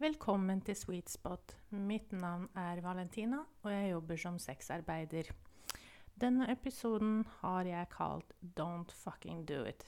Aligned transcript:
Velkommen 0.00 0.62
til 0.64 0.72
Sweet 0.80 1.10
Spot. 1.12 1.52
Mitt 1.76 2.14
navn 2.16 2.46
er 2.56 2.78
Valentina, 2.80 3.42
og 3.60 3.68
jeg 3.68 3.90
jobber 3.90 4.16
som 4.22 4.38
sexarbeider. 4.40 5.28
Denne 6.16 6.46
episoden 6.48 7.18
har 7.42 7.68
jeg 7.68 7.90
kalt 7.92 8.32
Don't 8.56 8.94
fucking 8.96 9.42
do 9.44 9.58
it. 9.68 9.84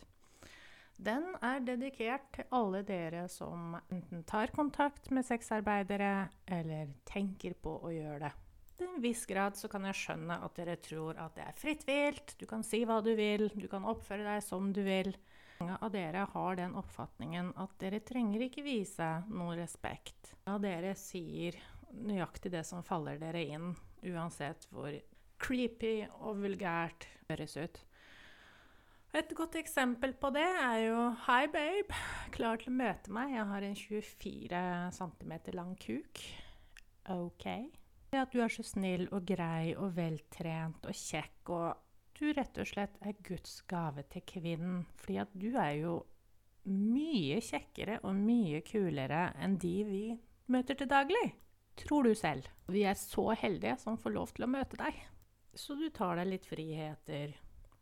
Den 1.00 1.30
er 1.40 1.64
dedikert 1.64 2.28
til 2.36 2.44
alle 2.52 2.82
dere 2.84 3.24
som 3.32 3.78
enten 3.86 4.26
tar 4.28 4.52
kontakt 4.52 5.08
med 5.08 5.24
sexarbeidere, 5.24 6.28
eller 6.44 6.92
tenker 7.08 7.56
på 7.56 7.78
å 7.80 7.96
gjøre 7.96 8.26
det. 8.26 8.34
Til 8.76 8.92
en 8.92 9.00
viss 9.00 9.24
grad 9.24 9.56
så 9.56 9.72
kan 9.72 9.88
jeg 9.88 9.96
skjønne 9.96 10.42
at 10.44 10.60
dere 10.60 10.76
tror 10.76 11.24
at 11.24 11.40
det 11.40 11.48
er 11.48 11.56
fritt 11.56 11.88
vilt, 11.88 12.36
du 12.36 12.44
kan 12.50 12.60
si 12.60 12.84
hva 12.84 13.00
du 13.00 13.14
vil, 13.16 13.48
du 13.56 13.64
kan 13.64 13.88
oppføre 13.88 14.28
deg 14.28 14.44
som 14.44 14.74
du 14.76 14.84
vil. 14.84 15.16
Mange 15.62 15.78
av 15.80 15.92
dere 15.94 16.24
har 16.32 16.56
den 16.58 16.72
oppfatningen 16.74 17.52
at 17.62 17.74
dere 17.78 18.00
trenger 18.02 18.42
ikke 18.42 18.64
vise 18.66 19.06
noe 19.30 19.54
respekt. 19.54 20.32
Ja, 20.42 20.56
dere 20.58 20.96
sier 20.98 21.54
nøyaktig 21.94 22.50
det 22.50 22.64
som 22.66 22.82
faller 22.82 23.20
dere 23.20 23.44
inn, 23.46 23.68
uansett 24.10 24.66
hvor 24.74 24.90
creepy 25.38 26.08
og 26.18 26.40
vulgært 26.42 27.06
det 27.06 27.36
høres 27.36 27.54
ut. 27.62 27.78
Et 29.14 29.36
godt 29.38 29.60
eksempel 29.60 30.16
på 30.18 30.32
det 30.34 30.48
er 30.48 30.80
jo 30.88 31.06
Hei, 31.28 31.46
babe. 31.54 32.02
Klar 32.34 32.58
til 32.58 32.72
å 32.72 32.78
møte 32.80 33.14
meg. 33.14 33.36
Jeg 33.36 33.46
har 33.52 33.68
en 33.68 33.78
24 33.84 34.66
cm 34.98 35.38
lang 35.54 35.76
kuk. 35.78 36.24
OK. 37.14 37.46
Det 38.10 38.18
At 38.18 38.34
du 38.34 38.42
er 38.42 38.50
så 38.50 38.66
snill 38.66 39.06
og 39.12 39.30
grei 39.30 39.76
og 39.76 39.94
veltrent 39.94 40.90
og 40.90 41.02
kjekk 41.06 41.54
og 41.54 41.91
du 42.22 42.30
rett 42.36 42.58
og 42.62 42.68
slett 42.68 42.98
er 43.02 43.18
Guds 43.26 43.60
gave 43.70 44.04
til 44.12 44.24
kvinnen. 44.28 44.82
Fordi 45.00 45.18
at 45.22 45.32
du 45.34 45.50
er 45.52 45.76
jo 45.80 45.94
mye 46.70 47.40
kjekkere 47.42 47.98
og 48.06 48.14
mye 48.14 48.62
kulere 48.66 49.32
enn 49.42 49.58
de 49.60 49.76
vi 49.88 50.02
møter 50.52 50.78
til 50.78 50.90
daglig. 50.90 51.24
Tror 51.82 52.06
du 52.06 52.14
selv. 52.14 52.46
Vi 52.70 52.84
er 52.86 52.98
så 52.98 53.32
heldige 53.38 53.78
som 53.80 53.98
får 53.98 54.14
lov 54.14 54.34
til 54.36 54.46
å 54.46 54.52
møte 54.52 54.78
deg. 54.78 54.98
Så 55.56 55.76
du 55.76 55.88
tar 55.92 56.16
deg 56.20 56.30
litt 56.30 56.48
friheter. 56.48 57.34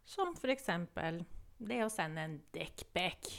Som 0.06 0.34
f.eks. 0.34 0.70
det 1.60 1.80
å 1.84 1.92
sende 1.92 2.26
en 2.26 2.36
dekkbekk. 2.54 3.30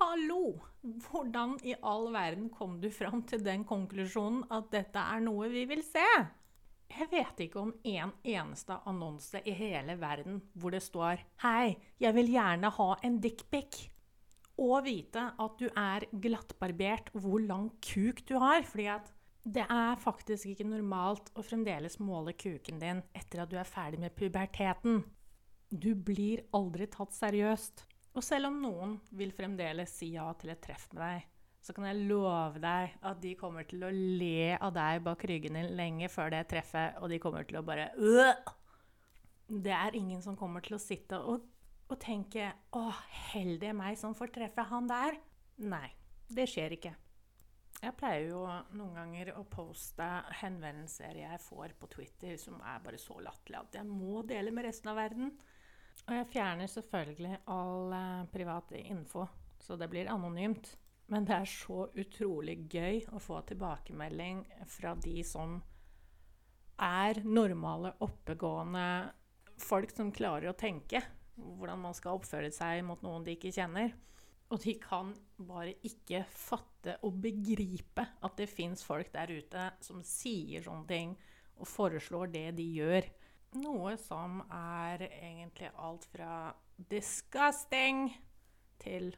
Hallo! 0.00 0.60
Hvordan 0.80 1.58
i 1.68 1.74
all 1.84 2.06
verden 2.14 2.48
kom 2.54 2.78
du 2.80 2.88
fram 2.94 3.20
til 3.28 3.42
den 3.44 3.66
konklusjonen 3.68 4.46
at 4.48 4.70
dette 4.72 5.02
er 5.02 5.20
noe 5.24 5.50
vi 5.52 5.66
vil 5.68 5.82
se? 5.84 6.06
Jeg 6.90 7.06
vet 7.12 7.44
ikke 7.44 7.60
om 7.62 7.70
en 7.86 8.10
eneste 8.26 8.76
annonse 8.90 9.40
i 9.46 9.54
hele 9.54 9.94
verden 10.00 10.40
hvor 10.58 10.74
det 10.74 10.82
står 10.82 11.22
'Hei, 11.42 11.76
jeg 12.00 12.14
vil 12.14 12.32
gjerne 12.34 12.70
ha 12.70 12.90
en 13.02 13.20
dickpic'. 13.20 13.88
Og 14.58 14.84
vite 14.84 15.22
at 15.38 15.56
du 15.58 15.68
er 15.70 16.04
glattbarbert 16.12 17.12
hvor 17.14 17.40
lang 17.40 17.70
kuk 17.80 18.26
du 18.28 18.38
har. 18.38 18.62
fordi 18.62 18.86
at 18.86 19.12
det 19.44 19.64
er 19.70 19.96
faktisk 19.96 20.46
ikke 20.46 20.68
normalt 20.68 21.30
å 21.34 21.42
fremdeles 21.42 21.96
måle 21.98 22.34
kuken 22.36 22.78
din 22.78 23.02
etter 23.16 23.40
at 23.40 23.48
du 23.48 23.56
er 23.56 23.64
ferdig 23.64 24.00
med 24.02 24.14
puberteten. 24.14 25.04
Du 25.70 25.94
blir 25.94 26.44
aldri 26.52 26.86
tatt 26.86 27.14
seriøst. 27.16 27.86
Og 28.14 28.24
selv 28.26 28.50
om 28.50 28.60
noen 28.60 29.00
vil 29.16 29.32
fremdeles 29.32 29.94
si 29.96 30.12
ja 30.12 30.26
til 30.34 30.50
et 30.50 30.60
treff 30.60 30.88
med 30.92 31.00
deg, 31.00 31.26
så 31.60 31.74
kan 31.76 31.86
jeg 31.90 32.06
love 32.08 32.60
deg 32.62 32.96
at 33.04 33.20
de 33.20 33.34
kommer 33.38 33.66
til 33.68 33.84
å 33.84 33.92
le 33.92 34.56
av 34.56 34.72
deg 34.76 35.02
bak 35.04 35.24
ryggen 35.28 35.58
din 35.58 35.74
lenge 35.76 36.08
før 36.12 36.32
det 36.32 36.46
treffet, 36.52 36.96
og 37.00 37.12
de 37.12 37.20
kommer 37.20 37.44
til 37.48 37.60
å 37.60 37.66
bare 37.66 37.90
øh! 37.98 38.56
Det 39.50 39.74
er 39.74 39.96
ingen 39.98 40.22
som 40.22 40.38
kommer 40.38 40.62
til 40.62 40.76
å 40.76 40.82
sitte 40.82 41.18
og, 41.18 41.42
og 41.90 41.98
tenke 41.98 42.52
'Å, 42.70 42.82
heldig 43.34 43.72
meg 43.74 43.98
som 43.98 44.14
får 44.14 44.30
treffe 44.36 44.62
han 44.62 44.86
der'. 44.86 45.18
Nei, 45.66 45.88
det 46.30 46.46
skjer 46.48 46.76
ikke. 46.78 46.94
Jeg 47.80 47.96
pleier 47.96 48.26
jo 48.28 48.42
noen 48.76 48.94
ganger 48.94 49.32
å 49.40 49.42
poste 49.48 50.06
henvendelser 50.42 51.16
jeg 51.22 51.40
får 51.40 51.72
på 51.80 51.88
Twitter 51.94 52.36
som 52.40 52.60
er 52.60 52.82
bare 52.84 53.00
så 53.00 53.16
latterlige 53.24 53.62
at 53.64 53.78
jeg 53.80 53.88
må 53.88 54.20
dele 54.28 54.52
med 54.52 54.68
resten 54.68 54.92
av 54.92 55.00
verden. 55.00 55.32
Og 56.06 56.12
jeg 56.14 56.28
fjerner 56.32 56.70
selvfølgelig 56.70 57.38
all 57.52 57.94
uh, 57.94 58.28
privat 58.32 58.72
info, 58.82 59.26
så 59.60 59.76
det 59.80 59.88
blir 59.92 60.12
anonymt. 60.12 60.74
Men 61.10 61.26
det 61.26 61.34
er 61.34 61.48
så 61.50 61.88
utrolig 61.98 62.56
gøy 62.70 63.00
å 63.10 63.20
få 63.22 63.40
tilbakemelding 63.48 64.44
fra 64.70 64.94
de 65.02 65.24
som 65.26 65.58
er 66.80 67.18
normale, 67.26 67.92
oppegående 68.00 68.84
folk 69.60 69.90
som 69.92 70.12
klarer 70.14 70.52
å 70.52 70.56
tenke 70.58 71.02
hvordan 71.40 71.82
man 71.82 71.96
skal 71.96 72.20
oppføre 72.20 72.52
seg 72.54 72.84
mot 72.86 73.02
noen 73.04 73.24
de 73.26 73.34
ikke 73.36 73.52
kjenner. 73.54 73.92
Og 74.50 74.62
de 74.64 74.74
kan 74.82 75.12
bare 75.46 75.76
ikke 75.86 76.24
fatte 76.30 76.96
og 77.06 77.18
begripe 77.22 78.04
at 78.22 78.38
det 78.38 78.48
fins 78.50 78.82
folk 78.86 79.12
der 79.14 79.30
ute 79.30 79.66
som 79.84 80.02
sier 80.06 80.64
sånne 80.64 80.88
ting 80.90 81.14
og 81.60 81.68
foreslår 81.70 82.32
det 82.32 82.46
de 82.58 82.66
gjør. 82.80 83.06
Noe 83.60 83.96
som 83.98 84.40
er 84.46 85.04
egentlig 85.10 85.70
alt 85.74 86.06
fra 86.12 86.52
disgusting 86.90 88.08
til 88.82 89.10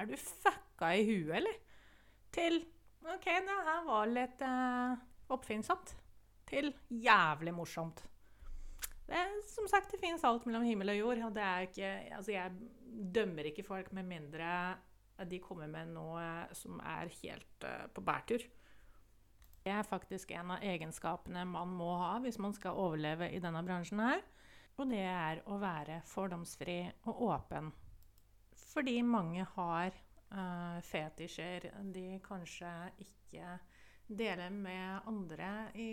er 0.00 0.10
du 0.10 0.16
fucka 0.20 0.92
i 0.96 1.06
huet, 1.06 1.34
eller? 1.40 1.56
Til 2.34 2.60
OK, 3.10 3.26
det 3.26 3.56
her 3.66 3.82
var 3.86 4.10
litt 4.10 4.44
uh, 4.44 5.00
oppfinnsomt. 5.32 5.94
Til 6.50 6.72
jævlig 6.90 7.54
morsomt. 7.54 8.02
Det, 9.06 9.20
som 9.50 9.66
sagt, 9.70 9.90
det 9.90 10.00
fins 10.02 10.24
alt 10.26 10.44
mellom 10.46 10.66
himmel 10.66 10.92
og 10.92 11.00
jord. 11.00 11.24
Og 11.28 11.34
det 11.34 11.46
er 11.46 11.66
ikke 11.66 11.90
Altså, 12.18 12.32
jeg 12.34 12.52
dømmer 13.14 13.50
ikke 13.50 13.66
folk 13.66 13.92
med 13.96 14.08
mindre 14.10 14.52
de 15.28 15.40
kommer 15.42 15.68
med 15.68 15.90
noe 15.92 16.24
som 16.56 16.80
er 16.80 17.10
helt 17.20 17.66
uh, 17.66 17.86
på 17.92 18.04
bærtur. 18.04 18.44
Det 19.60 19.72
er 19.74 19.84
faktisk 19.84 20.30
en 20.32 20.54
av 20.54 20.64
egenskapene 20.64 21.44
man 21.44 21.72
må 21.76 21.90
ha 22.00 22.14
hvis 22.24 22.38
man 22.40 22.54
skal 22.56 22.78
overleve 22.80 23.28
i 23.28 23.40
denne 23.42 23.60
bransjen 23.66 24.00
her. 24.00 24.22
Og 24.80 24.88
det 24.88 25.02
er 25.04 25.42
å 25.44 25.58
være 25.60 26.00
fordomsfri 26.08 26.78
og 27.10 27.20
åpen 27.28 27.68
fordi 28.70 29.00
mange 29.02 29.44
har 29.56 29.94
uh, 30.30 30.78
fetisjer 30.86 31.70
de 31.94 32.06
kanskje 32.24 32.70
ikke 33.02 33.56
deler 34.10 34.50
med 34.50 35.08
andre 35.10 35.70
i 35.78 35.90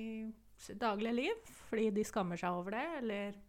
sitt 0.57 0.79
daglige 0.81 1.15
liv. 1.15 1.47
Fordi 1.69 1.89
de 1.93 2.05
skammer 2.07 2.39
seg 2.39 2.57
over 2.57 2.77
det, 2.77 2.85
eller 3.01 3.39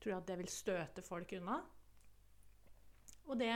tror 0.00 0.18
at 0.18 0.28
det 0.28 0.38
vil 0.42 0.52
støte 0.52 1.04
folk 1.04 1.32
unna. 1.38 1.60
Og 3.24 3.38
det, 3.40 3.52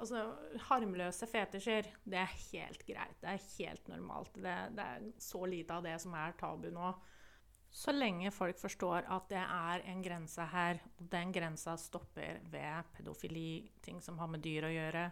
altså, 0.00 0.24
harmløse 0.66 1.28
fetisjer, 1.30 1.86
det 2.02 2.18
er 2.18 2.38
helt 2.50 2.82
greit. 2.86 3.18
Det 3.22 3.30
er 3.30 3.44
helt 3.58 3.90
normalt. 3.92 4.34
Det, 4.34 4.54
det 4.74 4.86
er 4.86 5.10
så 5.22 5.44
lite 5.46 5.76
av 5.76 5.86
det 5.86 5.94
som 6.02 6.16
er 6.18 6.34
tabu 6.40 6.70
nå. 6.74 6.88
Så 7.72 7.92
lenge 7.92 8.30
folk 8.30 8.58
forstår 8.60 9.06
at 9.08 9.30
det 9.32 9.40
er 9.40 9.82
en 9.88 10.02
grense 10.04 10.44
her, 10.52 10.82
og 11.00 11.06
den 11.12 11.32
grensa 11.32 11.72
stopper 11.80 12.42
ved 12.52 12.90
pedofili, 12.92 13.70
ting 13.80 14.00
som 14.04 14.18
har 14.20 14.28
med 14.28 14.44
dyr 14.44 14.68
å 14.68 14.72
gjøre. 14.74 15.06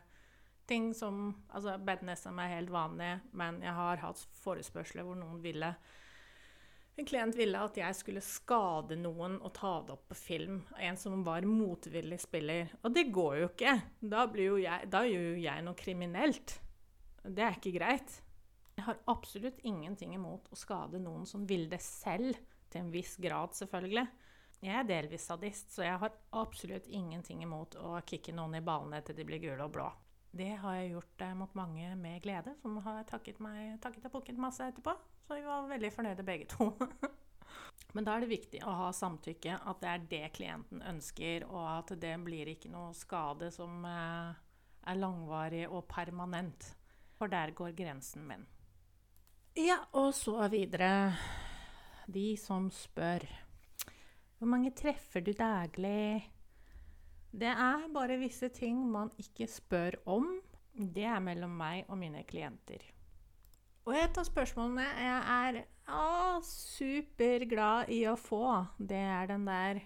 Ting 0.69 0.93
som 0.95 1.33
Altså, 1.49 1.79
BDSM 1.81 2.39
er 2.39 2.53
helt 2.53 2.71
vanlig, 2.71 3.15
men 3.33 3.63
jeg 3.65 3.73
har 3.75 4.05
hatt 4.05 4.21
forespørsler 4.45 5.09
hvor 5.09 5.19
noen 5.19 5.41
ville 5.43 5.73
En 7.01 7.07
klient 7.09 7.35
ville 7.35 7.59
at 7.65 7.79
jeg 7.81 7.97
skulle 7.97 8.21
skade 8.21 8.99
noen 9.01 9.39
og 9.41 9.55
ta 9.57 9.79
det 9.87 9.95
opp 9.95 10.11
på 10.11 10.17
film. 10.19 10.59
En 10.77 10.99
som 11.01 11.23
var 11.25 11.47
motvillig 11.49 12.19
spiller. 12.21 12.75
Og 12.85 12.93
det 12.93 13.07
går 13.15 13.37
jo 13.39 13.47
ikke. 13.49 13.73
Da, 14.03 14.27
jo 14.37 14.59
jeg, 14.61 14.91
da 14.93 15.01
gjør 15.09 15.31
jo 15.31 15.39
jeg 15.41 15.65
noe 15.65 15.79
kriminelt. 15.81 16.59
Det 17.25 17.47
er 17.47 17.57
ikke 17.57 17.73
greit. 17.79 18.19
Jeg 18.77 18.85
har 18.85 19.01
absolutt 19.13 19.59
ingenting 19.65 20.13
imot 20.19 20.51
å 20.53 20.59
skade 20.59 21.01
noen 21.01 21.25
som 21.29 21.47
vil 21.49 21.71
det 21.73 21.81
selv, 21.85 22.37
til 22.71 22.85
en 22.85 22.93
viss 22.95 23.17
grad, 23.21 23.55
selvfølgelig. 23.59 24.07
Jeg 24.61 24.77
er 24.77 24.89
delvis 24.89 25.25
sadist, 25.31 25.73
så 25.73 25.87
jeg 25.87 25.97
har 26.03 26.17
absolutt 26.37 26.89
ingenting 26.93 27.43
imot 27.47 27.79
å 27.81 27.95
kicke 28.07 28.35
noen 28.37 28.59
i 28.59 28.65
ballene 28.65 29.01
til 29.05 29.17
de 29.17 29.25
blir 29.29 29.41
gule 29.41 29.65
og 29.65 29.73
blå. 29.73 29.89
Det 30.31 30.51
har 30.63 30.77
jeg 30.79 30.93
gjort 30.93 31.25
eh, 31.27 31.33
mot 31.35 31.55
mange 31.59 31.95
med 31.99 32.21
glede, 32.23 32.53
som 32.61 32.77
har 32.85 33.01
takket, 33.09 33.41
meg, 33.43 33.81
takket 33.83 34.07
og 34.07 34.19
pukket 34.19 34.39
masse 34.39 34.63
etterpå. 34.63 34.95
Så 35.27 35.39
vi 35.39 35.47
var 35.47 35.67
veldig 35.71 35.91
fornøyde 35.95 36.27
begge 36.27 36.47
to. 36.53 36.71
Men 37.97 38.07
da 38.07 38.15
er 38.15 38.23
det 38.23 38.31
viktig 38.31 38.61
å 38.63 38.77
ha 38.85 38.93
samtykke, 38.95 39.57
at 39.67 39.81
det 39.83 39.91
er 39.91 40.07
det 40.13 40.23
klienten 40.37 40.85
ønsker, 40.87 41.49
og 41.49 41.65
at 41.73 41.97
det 41.99 42.15
blir 42.23 42.53
ikke 42.53 42.71
noe 42.71 42.93
skade 42.95 43.51
som 43.55 43.83
eh, 43.89 44.39
er 44.87 45.01
langvarig 45.01 45.65
og 45.67 45.89
permanent. 45.91 46.75
For 47.19 47.33
der 47.33 47.57
går 47.57 47.75
grensen 47.77 48.29
min. 48.29 48.47
Ja, 49.59 49.81
og 49.99 50.13
så 50.15 50.37
videre. 50.53 51.11
De 52.11 52.35
som 52.37 52.71
spør. 52.75 53.23
Hvor 54.39 54.49
mange 54.51 54.73
treffer 54.75 55.23
du 55.23 55.31
daglig? 55.37 56.25
Det 57.31 57.51
er 57.53 57.85
bare 57.95 58.17
visse 58.19 58.49
ting 58.51 58.81
man 58.91 59.13
ikke 59.21 59.47
spør 59.47 60.01
om. 60.11 60.27
Det 60.75 61.05
er 61.07 61.23
mellom 61.23 61.53
meg 61.61 61.87
og 61.87 62.01
mine 62.01 62.25
klienter. 62.27 62.83
Og 63.87 63.95
et 63.95 64.19
av 64.19 64.27
spørsmålene 64.27 64.89
jeg 65.05 65.21
er 65.37 65.61
å, 65.93 66.41
superglad 66.47 67.95
i 67.95 68.03
å 68.11 68.17
få, 68.19 68.43
det 68.79 68.99
er 68.99 69.31
den 69.31 69.47
der 69.47 69.85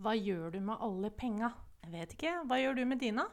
Hva 0.00 0.14
gjør 0.14 0.54
du 0.54 0.62
med 0.64 0.78
alle 0.80 1.10
penga? 1.10 1.50
Jeg 1.82 1.92
vet 1.96 2.14
ikke. 2.14 2.38
Hva 2.46 2.60
gjør 2.60 2.78
du 2.78 2.86
med 2.92 3.02
dina? 3.02 3.26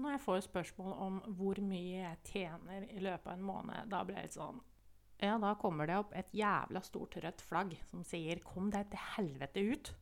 Når 0.00 0.16
jeg 0.16 0.24
får 0.24 0.44
spørsmål 0.48 0.92
om 1.04 1.22
hvor 1.36 1.60
mye 1.60 2.00
jeg 2.00 2.20
tjener 2.32 2.88
i 2.88 3.02
løpet 3.02 3.28
av 3.28 3.36
en 3.36 3.48
måned, 3.50 3.90
da 3.92 4.06
blir 4.06 4.22
jeg 4.22 4.30
litt 4.30 4.40
sånn 4.40 4.62
Ja, 5.22 5.36
da 5.38 5.54
kommer 5.54 5.86
det 5.86 5.96
opp 6.00 6.14
et 6.18 6.32
jævla 6.34 6.80
stort 6.82 7.14
rødt 7.22 7.42
flagg 7.46 7.76
som 7.86 8.02
sier 8.02 8.40
'kom 8.42 8.70
deg 8.70 8.88
til 8.90 8.98
helvete 9.16 9.60
ut'. 9.60 9.92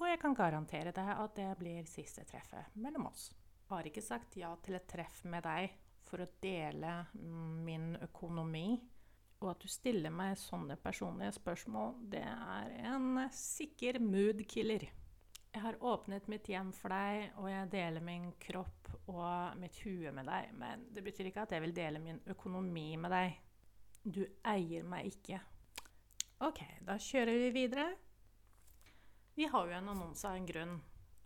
Og 0.00 0.06
jeg 0.08 0.20
kan 0.20 0.34
garantere 0.34 0.92
deg 0.92 1.08
at 1.08 1.34
det 1.34 1.58
blir 1.58 1.84
siste 1.84 2.24
treffet 2.24 2.64
mellom 2.74 3.06
oss. 3.06 3.34
Jeg 3.68 3.68
har 3.76 3.84
ikke 3.84 4.02
sagt 4.02 4.36
ja 4.36 4.56
til 4.56 4.74
et 4.74 4.88
treff 4.88 5.24
med 5.24 5.42
deg 5.42 5.70
for 6.00 6.22
å 6.24 6.30
dele 6.40 7.06
min 7.12 7.96
økonomi. 8.00 8.80
Og 9.42 9.50
at 9.50 9.60
du 9.60 9.68
stiller 9.68 10.10
meg 10.10 10.38
sånne 10.38 10.76
personlige 10.76 11.32
spørsmål, 11.32 11.94
det 12.10 12.24
er 12.24 12.72
en 12.94 13.28
sikker 13.30 14.00
mood-killer. 14.00 14.88
Jeg 15.52 15.62
har 15.62 15.76
åpnet 15.80 16.26
mitt 16.28 16.46
hjem 16.46 16.72
for 16.72 16.88
deg, 16.88 17.32
og 17.36 17.50
jeg 17.50 17.70
deler 17.70 18.00
min 18.00 18.32
kropp 18.38 18.88
og 19.08 19.56
mitt 19.58 19.76
hue 19.84 20.10
med 20.10 20.26
deg. 20.26 20.52
Men 20.54 20.88
det 20.94 21.04
betyr 21.04 21.26
ikke 21.26 21.42
at 21.42 21.52
jeg 21.52 21.60
vil 21.60 21.76
dele 21.76 21.98
min 21.98 22.20
økonomi 22.26 22.96
med 22.96 23.10
deg. 23.10 23.38
Du 24.00 24.22
eier 24.48 24.84
meg 24.88 25.10
ikke. 25.10 25.40
OK, 26.40 26.62
da 26.86 26.96
kjører 26.96 27.36
vi 27.36 27.50
videre. 27.52 27.90
Vi 29.36 29.48
har 29.48 29.66
jo 29.68 29.76
en 29.76 29.90
annonse 29.92 30.24
av 30.28 30.38
en 30.38 30.46
grunn. 30.48 30.78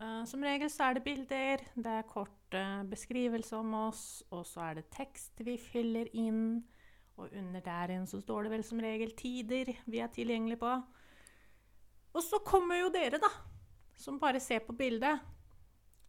Uh, 0.02 0.24
som 0.26 0.42
regel 0.42 0.70
så 0.72 0.88
er 0.88 0.96
det 0.96 1.04
bilder, 1.06 1.62
det 1.78 1.92
er 2.00 2.08
kort 2.10 2.56
uh, 2.58 2.82
beskrivelse 2.90 3.54
om 3.56 3.76
oss, 3.78 4.24
og 4.34 4.42
så 4.48 4.64
er 4.66 4.80
det 4.80 4.88
tekst 4.94 5.38
vi 5.46 5.54
fyller 5.60 6.10
inn. 6.18 6.64
Og 7.14 7.30
under 7.30 7.62
der 7.62 7.94
igjen 7.94 8.08
så 8.10 8.18
står 8.18 8.46
det 8.46 8.56
vel 8.56 8.66
som 8.66 8.82
regel 8.82 9.14
tider 9.14 9.70
vi 9.86 10.02
er 10.02 10.10
tilgjengelige 10.10 10.58
på. 10.64 10.72
Og 12.14 12.22
så 12.26 12.42
kommer 12.46 12.80
jo 12.80 12.90
dere, 12.94 13.22
da, 13.22 13.30
som 13.94 14.18
bare 14.22 14.42
ser 14.42 14.66
på 14.66 14.74
bildet. 14.74 15.22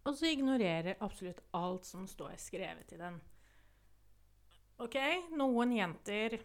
Og 0.06 0.18
så 0.18 0.34
ignorerer 0.34 0.98
absolutt 1.02 1.46
alt 1.58 1.86
som 1.86 2.10
står 2.10 2.34
skrevet 2.42 2.94
i 2.94 3.00
den. 3.00 3.22
OK, 4.82 4.98
noen 5.38 5.72
jenter 5.78 6.40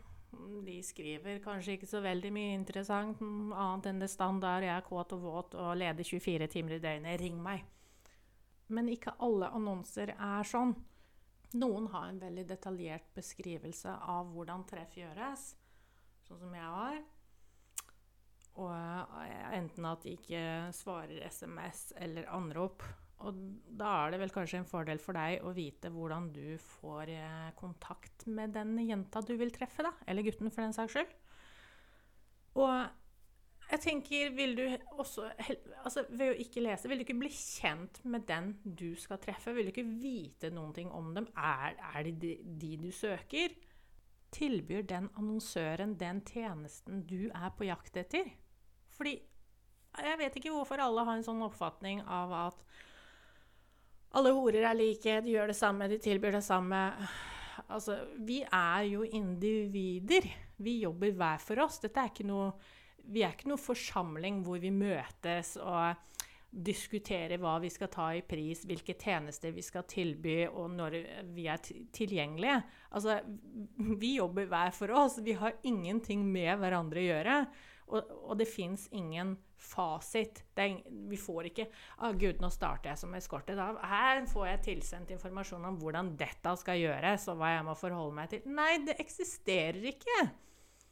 de 0.65 0.77
skriver 0.85 1.41
kanskje 1.45 1.75
ikke 1.77 1.89
så 1.91 2.01
veldig 2.05 2.31
mye 2.35 2.55
interessant, 2.55 3.21
annet 3.21 3.87
enn 3.91 4.03
det 4.03 4.11
standard 4.11 4.63
'jeg 4.63 4.77
er 4.77 4.87
kåt 4.87 5.13
og 5.17 5.23
våt 5.23 5.55
og 5.55 5.77
leder 5.77 6.05
24 6.05 6.47
timer 6.47 6.77
i 6.77 6.79
døgnet, 6.79 7.21
ring 7.21 7.41
meg'. 7.43 7.65
Men 8.69 8.89
ikke 8.89 9.17
alle 9.19 9.49
annonser 9.51 10.15
er 10.15 10.43
sånn. 10.47 10.75
Noen 11.59 11.89
har 11.91 12.09
en 12.09 12.21
veldig 12.21 12.47
detaljert 12.47 13.15
beskrivelse 13.15 13.91
av 13.91 14.29
hvordan 14.31 14.65
treff 14.65 14.95
gjøres, 14.95 15.57
sånn 16.23 16.39
som 16.39 16.55
jeg 16.55 16.63
har. 16.63 17.01
Og 18.55 18.71
eh, 19.25 19.59
enten 19.59 19.85
at 19.85 20.03
de 20.03 20.15
ikke 20.15 20.43
svarer 20.77 21.27
SMS 21.27 21.93
eller 21.97 22.31
anrop. 22.31 22.85
Og 23.21 23.37
da 23.81 23.91
er 24.05 24.15
det 24.15 24.21
vel 24.23 24.33
kanskje 24.33 24.63
en 24.63 24.69
fordel 24.69 25.01
for 25.03 25.17
deg 25.17 25.45
å 25.45 25.53
vite 25.57 25.91
hvordan 25.93 26.31
du 26.33 26.55
får 26.81 27.13
eh, 27.13 27.51
kontakt 27.59 28.25
med 28.33 28.55
den 28.57 28.79
jenta 28.81 29.21
du 29.25 29.35
vil 29.37 29.53
treffe, 29.53 29.85
da. 29.85 29.93
Eller 30.09 30.25
gutten, 30.25 30.49
for 30.53 30.65
den 30.65 30.77
saks 30.77 30.97
skyld. 30.97 31.13
Og 32.61 32.73
jeg 33.71 33.81
tenker, 33.85 34.31
vil 34.35 34.57
du 34.59 34.65
også 34.99 35.29
altså 35.85 36.03
Ved 36.09 36.33
å 36.33 36.39
ikke 36.43 36.63
lese, 36.65 36.89
vil 36.91 36.99
du 36.99 37.05
ikke 37.05 37.21
bli 37.21 37.31
kjent 37.31 38.01
med 38.11 38.27
den 38.27 38.55
du 38.65 38.95
skal 38.99 39.21
treffe? 39.23 39.55
Vil 39.55 39.69
du 39.69 39.75
ikke 39.75 39.87
vite 39.87 40.51
noen 40.55 40.73
ting 40.75 40.91
om 40.91 41.13
dem? 41.15 41.29
Er, 41.39 41.77
er 41.93 42.09
det 42.09 42.17
de, 42.25 42.35
de 42.43 42.73
du 42.81 42.91
søker? 42.95 43.55
Tilbyr 44.35 44.87
den 44.89 45.11
annonsøren 45.19 45.97
den 46.01 46.23
tjenesten 46.27 47.05
du 47.07 47.29
er 47.31 47.53
på 47.57 47.69
jakt 47.69 48.01
etter? 48.01 48.33
Fordi 48.97 49.19
jeg 50.01 50.19
vet 50.19 50.37
ikke 50.39 50.53
hvorfor 50.55 50.83
alle 50.83 51.05
har 51.07 51.19
en 51.19 51.27
sånn 51.27 51.43
oppfatning 51.43 52.03
av 52.07 52.35
at 52.47 52.67
alle 54.19 54.35
horer 54.35 54.67
er 54.67 54.77
like, 54.79 55.21
de 55.25 55.35
gjør 55.37 55.53
det 55.53 55.59
samme, 55.59 55.89
de 55.91 56.01
tilbyr 56.03 56.39
det 56.39 56.45
samme. 56.45 56.81
Altså, 57.71 58.01
vi 58.19 58.41
er 58.43 58.87
jo 58.91 59.05
individer. 59.07 60.27
Vi 60.61 60.81
jobber 60.83 61.15
hver 61.17 61.43
for 61.43 61.63
oss. 61.63 61.79
Dette 61.83 62.03
er 62.03 62.13
ikke 62.13 62.27
noe 62.29 62.53
vi 63.11 63.25
er 63.25 63.35
ikke 63.35 63.51
noen 63.51 63.61
forsamling 63.61 64.41
hvor 64.47 64.61
vi 64.63 64.71
møtes 64.75 65.57
og 65.61 65.99
diskuterer 66.51 67.39
hva 67.39 67.57
vi 67.63 67.71
skal 67.71 67.91
ta 67.93 68.09
i 68.19 68.25
pris, 68.27 68.65
hvilke 68.67 68.97
tjenester 68.99 69.53
vi 69.55 69.63
skal 69.63 69.87
tilby, 69.87 70.49
og 70.51 70.73
når 70.75 70.97
vi 71.31 71.47
er 71.47 71.63
tilgjengelige. 71.95 72.57
Altså, 72.91 73.21
vi 74.03 74.17
jobber 74.17 74.49
hver 74.51 74.75
for 74.75 74.91
oss. 74.99 75.21
Vi 75.23 75.37
har 75.39 75.61
ingenting 75.63 76.25
med 76.27 76.59
hverandre 76.59 77.03
å 77.03 77.07
gjøre. 77.07 77.37
Og, 77.91 78.11
og 78.31 78.39
det 78.39 78.47
fins 78.49 78.87
ingen 78.95 79.35
fasit. 79.61 80.45
Er, 80.57 80.77
vi 81.11 81.19
får 81.21 81.51
ikke 81.51 81.67
ah, 81.99 82.13
'Gud, 82.15 82.41
nå 82.41 82.51
starter 82.53 82.93
jeg 82.93 83.01
som 83.03 83.17
eskorte.' 83.19 83.57
Da, 83.59 83.73
her 83.91 84.23
får 84.31 84.47
jeg 84.47 84.63
tilsendt 84.69 85.11
informasjon 85.15 85.67
om 85.69 85.81
hvordan 85.81 86.15
dette 86.21 86.55
skal 86.61 86.81
gjøres, 86.81 87.27
og 87.33 87.41
hva 87.41 87.55
jeg 87.57 87.67
må 87.67 87.75
forholde 87.79 88.17
meg 88.17 88.31
til. 88.33 88.47
Nei, 88.47 88.73
det 88.87 89.01
eksisterer 89.03 89.83
ikke 89.93 90.21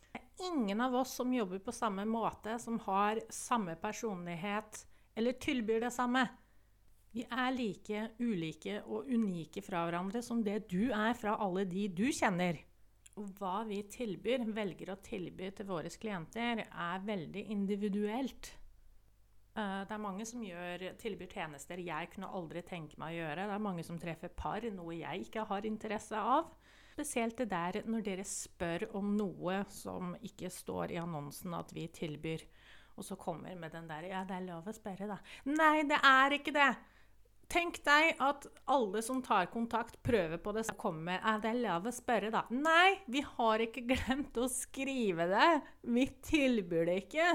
Det 0.08 0.20
er 0.22 0.50
ingen 0.50 0.80
av 0.80 0.94
oss 0.96 1.14
som 1.18 1.32
jobber 1.34 1.60
på 1.62 1.74
samme 1.74 2.04
måte, 2.08 2.58
som 2.62 2.78
har 2.86 3.20
samme 3.34 3.76
personlighet 3.80 4.84
eller 5.18 5.34
tilbyr 5.42 5.82
det 5.86 5.92
samme. 5.92 6.26
Vi 7.14 7.24
er 7.24 7.54
like 7.56 8.04
ulike 8.20 8.82
og 8.86 9.08
unike 9.08 9.62
fra 9.64 9.82
hverandre 9.86 10.22
som 10.22 10.42
det 10.44 10.60
du 10.70 10.90
er 10.92 11.16
fra 11.18 11.34
alle 11.42 11.64
de 11.68 11.88
du 11.90 12.06
kjenner. 12.14 12.60
Hva 13.38 13.64
vi 13.66 13.80
tilbyr, 13.90 14.46
velger 14.54 14.92
å 14.94 15.00
tilby 15.02 15.50
til 15.56 15.66
våre 15.66 15.90
klienter, 15.90 16.62
er 16.68 17.04
veldig 17.06 17.44
individuelt. 17.50 18.52
Eh, 19.58 19.80
det 19.88 19.94
er 19.94 20.02
mange 20.02 20.26
som 20.28 20.42
gjør, 20.44 20.84
tilbyr 21.00 21.30
tjenester 21.32 21.82
jeg 21.82 22.12
kunne 22.14 22.30
aldri 22.30 22.62
tenke 22.66 22.98
meg 23.00 23.16
å 23.16 23.18
gjøre. 23.18 23.46
Det 23.48 23.56
er 23.56 23.64
mange 23.64 23.84
som 23.86 23.98
treffer 23.98 24.30
par, 24.30 24.66
noe 24.74 25.00
jeg 25.00 25.26
ikke 25.26 25.46
har 25.50 25.66
interesse 25.66 26.18
av. 26.18 26.52
Spesielt 26.94 27.38
det 27.38 27.48
der 27.50 27.80
når 27.86 28.04
dere 28.06 28.26
spør 28.26 28.88
om 28.98 29.12
noe 29.18 29.60
som 29.70 30.14
ikke 30.26 30.50
står 30.50 30.94
i 30.94 31.00
annonsen 31.02 31.54
at 31.54 31.70
vi 31.74 31.86
tilbyr, 31.94 32.42
og 32.98 33.06
så 33.06 33.14
kommer 33.18 33.54
med 33.54 33.72
den 33.72 33.86
der 33.86 34.02
'Ja, 34.02 34.24
det 34.24 34.34
er 34.36 34.46
lov 34.46 34.66
å 34.66 34.74
spørre', 34.74 35.06
da. 35.06 35.18
Nei, 35.44 35.82
det 35.82 36.00
er 36.02 36.30
ikke 36.38 36.52
det! 36.52 36.76
Tenk 37.48 37.78
deg 37.80 38.18
at 38.20 38.44
alle 38.68 39.00
som 39.00 39.22
tar 39.24 39.46
kontakt, 39.48 39.96
prøver 40.04 40.36
på 40.42 40.52
det, 40.52 40.66
så 40.68 40.74
kommer 40.76 41.16
er 41.16 41.38
det 41.40 41.54
er 41.54 41.62
lov 41.62 41.86
å 41.88 41.92
spørre', 41.96 42.32
da. 42.34 42.42
Nei, 42.52 42.98
vi 43.08 43.22
har 43.24 43.64
ikke 43.64 43.86
glemt 43.92 44.36
å 44.36 44.50
skrive 44.52 45.24
det! 45.30 45.48
Vi 45.88 46.04
tilbyr 46.28 46.90
det 46.90 46.98
ikke. 47.06 47.30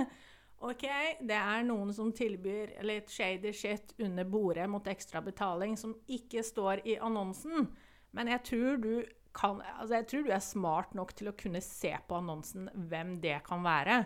Ok, 0.63 0.85
det 1.19 1.35
er 1.35 1.65
noen 1.65 1.89
som 1.97 2.13
tilbyr 2.15 2.77
litt 2.85 3.09
shady 3.11 3.51
shit 3.57 3.95
under 3.99 4.29
bordet 4.29 4.69
mot 4.69 4.85
ekstra 4.87 5.19
betaling, 5.25 5.73
som 5.75 5.97
ikke 6.05 6.45
står 6.45 6.85
i 6.87 6.99
annonsen. 7.01 7.67
Men 8.13 8.29
jeg 8.31 8.45
tror 8.53 8.79
du 8.85 8.93
kan 9.33 9.63
Altså, 9.65 9.95
jeg 9.95 10.05
tror 10.11 10.25
du 10.27 10.31
er 10.31 10.43
smart 10.45 10.91
nok 10.93 11.15
til 11.17 11.31
å 11.31 11.33
kunne 11.33 11.61
se 11.65 11.89
på 12.05 12.19
annonsen 12.19 12.67
hvem 12.89 13.15
det 13.23 13.39
kan 13.47 13.65
være. 13.65 14.03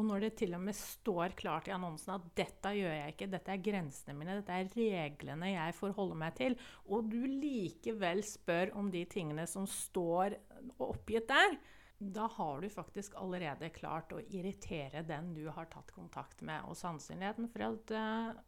Og 0.00 0.06
når 0.08 0.22
det 0.24 0.30
til 0.40 0.54
og 0.56 0.62
med 0.64 0.76
står 0.76 1.34
klart 1.36 1.66
i 1.68 1.74
annonsen 1.74 2.14
at 2.14 2.28
'dette 2.38 2.70
gjør 2.72 2.94
jeg 2.94 3.12
ikke', 3.12 3.26
'dette 3.34 3.52
er 3.52 3.64
grensene 3.66 4.14
mine', 4.16 4.36
'dette 4.38 4.54
er 4.56 4.70
reglene 4.72 5.50
jeg 5.52 5.74
forholder 5.76 6.16
meg 6.22 6.38
til', 6.38 6.56
og 6.88 7.10
du 7.12 7.20
likevel 7.26 8.24
spør 8.24 8.72
om 8.80 8.88
de 8.90 9.04
tingene 9.04 9.44
som 9.46 9.66
står 9.68 10.38
oppgitt 10.80 11.28
der, 11.28 11.58
da 12.00 12.30
har 12.32 12.62
du 12.62 12.68
faktisk 12.72 13.14
allerede 13.20 13.68
klart 13.76 14.12
å 14.16 14.22
irritere 14.32 15.02
den 15.04 15.34
du 15.36 15.50
har 15.52 15.68
tatt 15.68 15.92
kontakt 15.92 16.40
med. 16.40 16.64
Og 16.64 16.78
sannsynligheten 16.80 17.50
for 17.52 17.66
at 17.66 17.92
uh, 17.92 18.40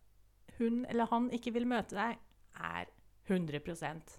hun 0.57 0.87
eller 0.89 1.11
han 1.13 1.29
ikke 1.37 1.53
vil 1.53 1.69
møte 1.69 1.99
deg, 1.99 2.17
er 2.57 2.89
100% 3.29 4.17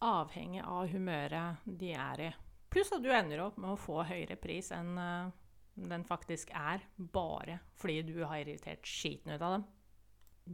avhengig 0.00 0.64
av 0.64 0.88
humøret 0.88 1.60
de 1.66 1.92
er 1.92 2.24
i. 2.30 2.32
Pluss 2.72 2.92
at 2.96 3.04
du 3.04 3.12
ender 3.12 3.44
opp 3.44 3.60
med 3.60 3.74
å 3.74 3.80
få 3.80 4.00
høyere 4.08 4.40
pris 4.40 4.72
enn 4.72 4.96
uh, 4.96 5.28
den 5.88 6.04
faktisk 6.04 6.50
er, 6.56 6.82
bare 6.96 7.60
fordi 7.80 8.02
du 8.10 8.24
har 8.24 8.42
irritert 8.42 8.86
skiten 8.86 9.32
ut 9.32 9.42
av 9.42 9.58
dem. 9.58 9.66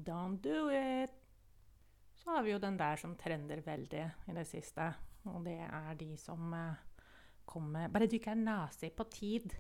Don't 0.06 0.42
do 0.44 0.68
it! 0.70 1.14
Så 2.14 2.30
har 2.30 2.42
vi 2.42 2.52
jo 2.52 2.58
den 2.62 2.76
der 2.76 2.96
som 3.00 3.16
trender 3.16 3.60
veldig 3.64 4.04
i 4.26 4.34
det 4.36 4.46
siste, 4.48 4.88
og 5.26 5.44
det 5.46 5.58
er 5.62 5.98
de 5.98 6.16
som 6.18 6.52
uh, 6.52 6.78
kommer 7.46 7.90
Bare 7.92 8.08
du 8.08 8.16
ikke 8.18 8.32
er 8.34 8.40
nazi 8.40 8.90
på 8.90 9.06
tid. 9.12 9.54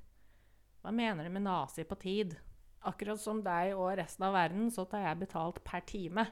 Hva 0.82 0.92
mener 0.94 1.26
du 1.26 1.32
med 1.34 1.46
nazi 1.46 1.84
på 1.86 1.98
tid? 2.00 2.36
Akkurat 2.86 3.20
som 3.20 3.42
deg 3.42 3.74
og 3.74 3.96
resten 3.98 4.26
av 4.26 4.34
verden, 4.36 4.70
så 4.70 4.86
tar 4.86 5.06
jeg 5.06 5.22
betalt 5.24 5.62
per 5.66 5.86
time. 5.86 6.26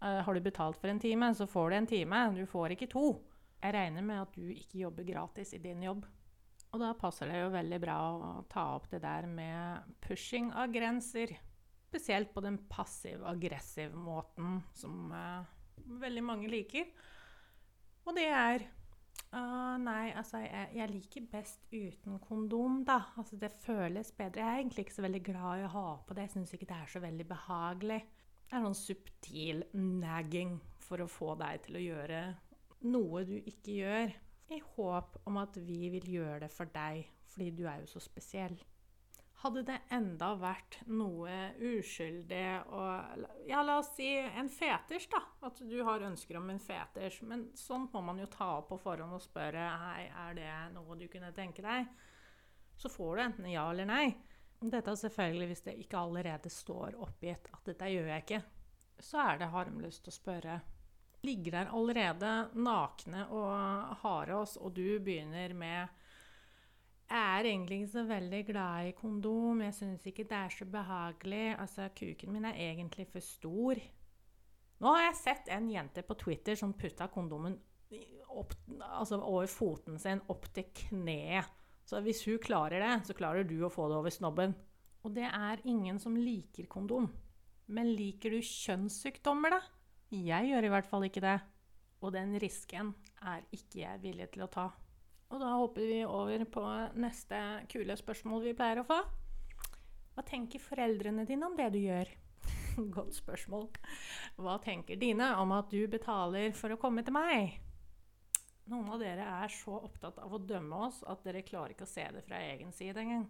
Uh, 0.00 0.22
har 0.24 0.34
du 0.34 0.40
betalt 0.40 0.78
for 0.80 0.90
en 0.90 1.02
time, 1.02 1.32
så 1.34 1.46
får 1.50 1.70
du 1.70 1.76
en 1.76 1.90
time. 1.90 2.22
Du 2.38 2.46
får 2.48 2.76
ikke 2.76 2.90
to. 2.90 3.04
Jeg 3.60 3.74
regner 3.76 4.06
med 4.06 4.22
at 4.22 4.38
du 4.38 4.48
ikke 4.48 4.84
jobber 4.86 5.04
gratis 5.04 5.52
i 5.54 5.60
din 5.62 5.82
jobb. 5.84 6.06
Og 6.70 6.82
da 6.82 6.90
passer 6.98 7.30
det 7.30 7.40
jo 7.40 7.52
veldig 7.54 7.78
bra 7.82 7.96
å 8.14 8.32
ta 8.50 8.66
opp 8.76 8.90
det 8.92 9.00
der 9.02 9.26
med 9.26 9.94
pushing 10.04 10.52
av 10.54 10.70
grenser. 10.74 11.32
Spesielt 11.90 12.30
på 12.30 12.42
den 12.44 12.60
passiv-aggressiv 12.70 13.96
måten 13.98 14.60
som 14.78 15.10
uh, 15.10 15.42
veldig 15.98 16.22
mange 16.22 16.50
liker. 16.50 16.86
Og 18.06 18.14
det 18.14 18.28
er 18.30 18.62
uh, 19.34 19.74
Nei, 19.82 20.12
altså, 20.14 20.44
jeg, 20.44 20.68
jeg, 20.78 20.92
liker 20.92 21.26
best 21.32 21.66
uten 21.74 22.20
kondom, 22.22 22.84
da. 22.86 23.00
Altså, 23.18 23.40
det 23.40 23.50
føles 23.64 24.14
bedre. 24.14 24.44
Jeg 24.44 24.52
er 24.52 24.62
egentlig 24.62 24.86
ikke 24.86 24.98
så 25.00 25.06
veldig 25.08 25.24
glad 25.26 25.64
i 25.64 25.66
å 25.66 25.74
ha 25.74 25.88
på 26.06 26.14
det. 26.14 26.28
Jeg 26.28 26.36
syns 26.36 26.54
ikke 26.54 26.70
det 26.70 26.78
er 26.78 26.94
så 26.94 27.02
veldig 27.02 27.26
behagelig 27.32 28.00
Det 28.46 28.54
er 28.54 28.64
sånn 28.68 28.78
subtil 28.78 29.66
nagging 29.74 30.54
for 30.86 31.02
å 31.02 31.10
få 31.10 31.34
deg 31.42 31.66
til 31.66 31.78
å 31.80 31.84
gjøre 31.88 32.22
noe 32.90 33.24
du 33.28 33.36
ikke 33.38 33.74
gjør, 33.76 34.12
i 34.50 34.60
håp 34.74 35.16
om 35.24 35.38
at 35.40 35.56
vi 35.62 35.88
vil 35.94 36.10
gjøre 36.16 36.44
det 36.44 36.50
for 36.52 36.70
deg, 36.74 37.06
fordi 37.30 37.50
du 37.54 37.64
er 37.70 37.82
jo 37.82 37.90
så 37.90 38.02
spesiell. 38.02 38.58
Hadde 39.40 39.62
det 39.64 39.78
enda 39.96 40.34
vært 40.36 40.82
noe 40.92 41.36
uskyldig 41.64 42.44
og 42.76 43.22
Ja, 43.48 43.62
la 43.64 43.78
oss 43.80 43.94
si 43.96 44.10
en 44.18 44.50
fetisj, 44.52 45.06
da. 45.14 45.22
At 45.48 45.62
du 45.64 45.78
har 45.86 46.04
ønsker 46.04 46.36
om 46.36 46.50
en 46.52 46.60
fetisj. 46.60 47.22
Men 47.24 47.46
sånn 47.56 47.86
må 47.92 48.02
man 48.04 48.20
jo 48.20 48.28
ta 48.28 48.50
opp 48.58 48.68
på 48.74 48.80
forhånd 48.82 49.16
og 49.16 49.24
spørre 49.24 49.64
Hei, 49.80 50.10
er 50.12 50.36
det 50.36 50.50
noe 50.74 50.98
du 51.00 51.06
kunne 51.08 51.32
tenke 51.32 51.64
deg. 51.64 51.88
Så 52.76 52.92
får 52.92 53.16
du 53.16 53.22
enten 53.24 53.48
ja 53.48 53.64
eller 53.70 53.88
nei. 53.88 54.04
Dette 54.60 54.92
er 54.92 55.00
selvfølgelig 55.06 55.48
hvis 55.54 55.64
det 55.70 55.78
ikke 55.86 56.02
allerede 56.04 56.52
står 56.52 56.98
oppgitt 57.00 57.48
at 57.48 57.64
dette 57.72 57.88
gjør 57.94 58.12
jeg 58.12 58.26
ikke. 58.26 58.42
Så 59.00 59.22
er 59.24 59.40
det 59.40 59.52
harmløst 59.54 60.12
å 60.12 60.12
spørre. 60.12 60.58
Ligger 61.26 61.58
der 61.58 61.72
allerede 61.76 62.34
nakne 62.56 63.26
og 63.28 63.96
harde 64.00 64.38
oss, 64.40 64.56
og 64.56 64.72
du 64.76 64.98
begynner 65.04 65.52
med 65.54 66.00
er 67.10 67.46
egentlig 67.48 67.80
ikke 67.80 67.92
så 67.92 68.04
veldig 68.06 68.40
glad 68.46 68.88
i 68.88 68.92
kondom. 68.96 69.62
Jeg 69.64 69.74
syns 69.74 70.04
ikke 70.06 70.28
det 70.30 70.36
er 70.38 70.52
så 70.54 70.66
behagelig. 70.70 71.46
Altså, 71.58 71.88
kuken 71.96 72.32
min 72.32 72.46
er 72.46 72.60
egentlig 72.70 73.08
for 73.10 73.24
stor. 73.24 73.80
Nå 74.80 74.94
har 74.94 75.08
jeg 75.08 75.18
sett 75.18 75.50
en 75.52 75.66
jente 75.70 76.04
på 76.06 76.16
Twitter 76.20 76.56
som 76.56 76.72
putta 76.78 77.10
kondomen 77.12 77.58
opp, 78.30 78.54
altså 78.78 79.18
over 79.18 79.50
foten 79.50 79.98
sin 80.00 80.22
opp 80.30 80.46
til 80.54 80.70
kneet. 80.86 81.50
Så 81.84 81.98
hvis 82.04 82.22
hun 82.28 82.38
klarer 82.38 82.78
det, 82.78 82.92
så 83.08 83.16
klarer 83.18 83.44
du 83.44 83.58
å 83.66 83.72
få 83.72 83.88
det 83.90 83.98
over 83.98 84.14
snobben. 84.14 84.54
Og 85.02 85.12
det 85.16 85.26
er 85.26 85.64
ingen 85.66 85.98
som 85.98 86.14
liker 86.14 86.68
kondom. 86.70 87.08
Men 87.74 87.90
liker 87.96 88.30
du 88.30 88.38
kjønnssykdommer, 88.44 89.56
da? 89.56 89.60
Jeg 90.10 90.48
gjør 90.50 90.66
i 90.66 90.70
hvert 90.72 90.88
fall 90.90 91.06
ikke 91.06 91.22
det. 91.22 91.38
Og 92.02 92.14
den 92.14 92.32
risken 92.42 92.94
er 93.22 93.44
ikke 93.54 93.82
jeg 93.84 94.02
villig 94.02 94.30
til 94.34 94.42
å 94.42 94.50
ta. 94.50 94.66
Og 95.30 95.38
da 95.38 95.52
hopper 95.54 95.86
vi 95.86 96.00
over 96.02 96.42
på 96.50 96.62
neste 96.98 97.38
kule 97.70 97.94
spørsmål 97.98 98.42
vi 98.48 98.56
pleier 98.58 98.80
å 98.82 98.86
få. 98.88 98.98
Hva 100.16 100.24
tenker 100.26 100.62
foreldrene 100.62 101.22
dine 101.28 101.46
om 101.46 101.54
det 101.58 101.68
du 101.76 101.78
gjør? 101.78 102.10
Godt 102.96 103.14
spørsmål. 103.20 103.68
Hva 104.40 104.56
tenker 104.64 104.98
dine 104.98 105.30
om 105.38 105.54
at 105.54 105.70
du 105.70 105.84
betaler 105.92 106.56
for 106.58 106.74
å 106.74 106.80
komme 106.80 107.06
til 107.06 107.14
meg? 107.14 107.60
Noen 108.70 108.90
av 108.90 109.02
dere 109.02 109.28
er 109.44 109.54
så 109.54 109.78
opptatt 109.78 110.18
av 110.22 110.34
å 110.34 110.42
dømme 110.42 110.82
oss 110.88 111.04
at 111.06 111.22
dere 111.26 111.46
klarer 111.46 111.76
ikke 111.76 111.86
å 111.86 111.90
se 111.90 112.08
det 112.14 112.24
fra 112.26 112.42
egen 112.50 112.74
side 112.74 113.02
engang. 113.02 113.28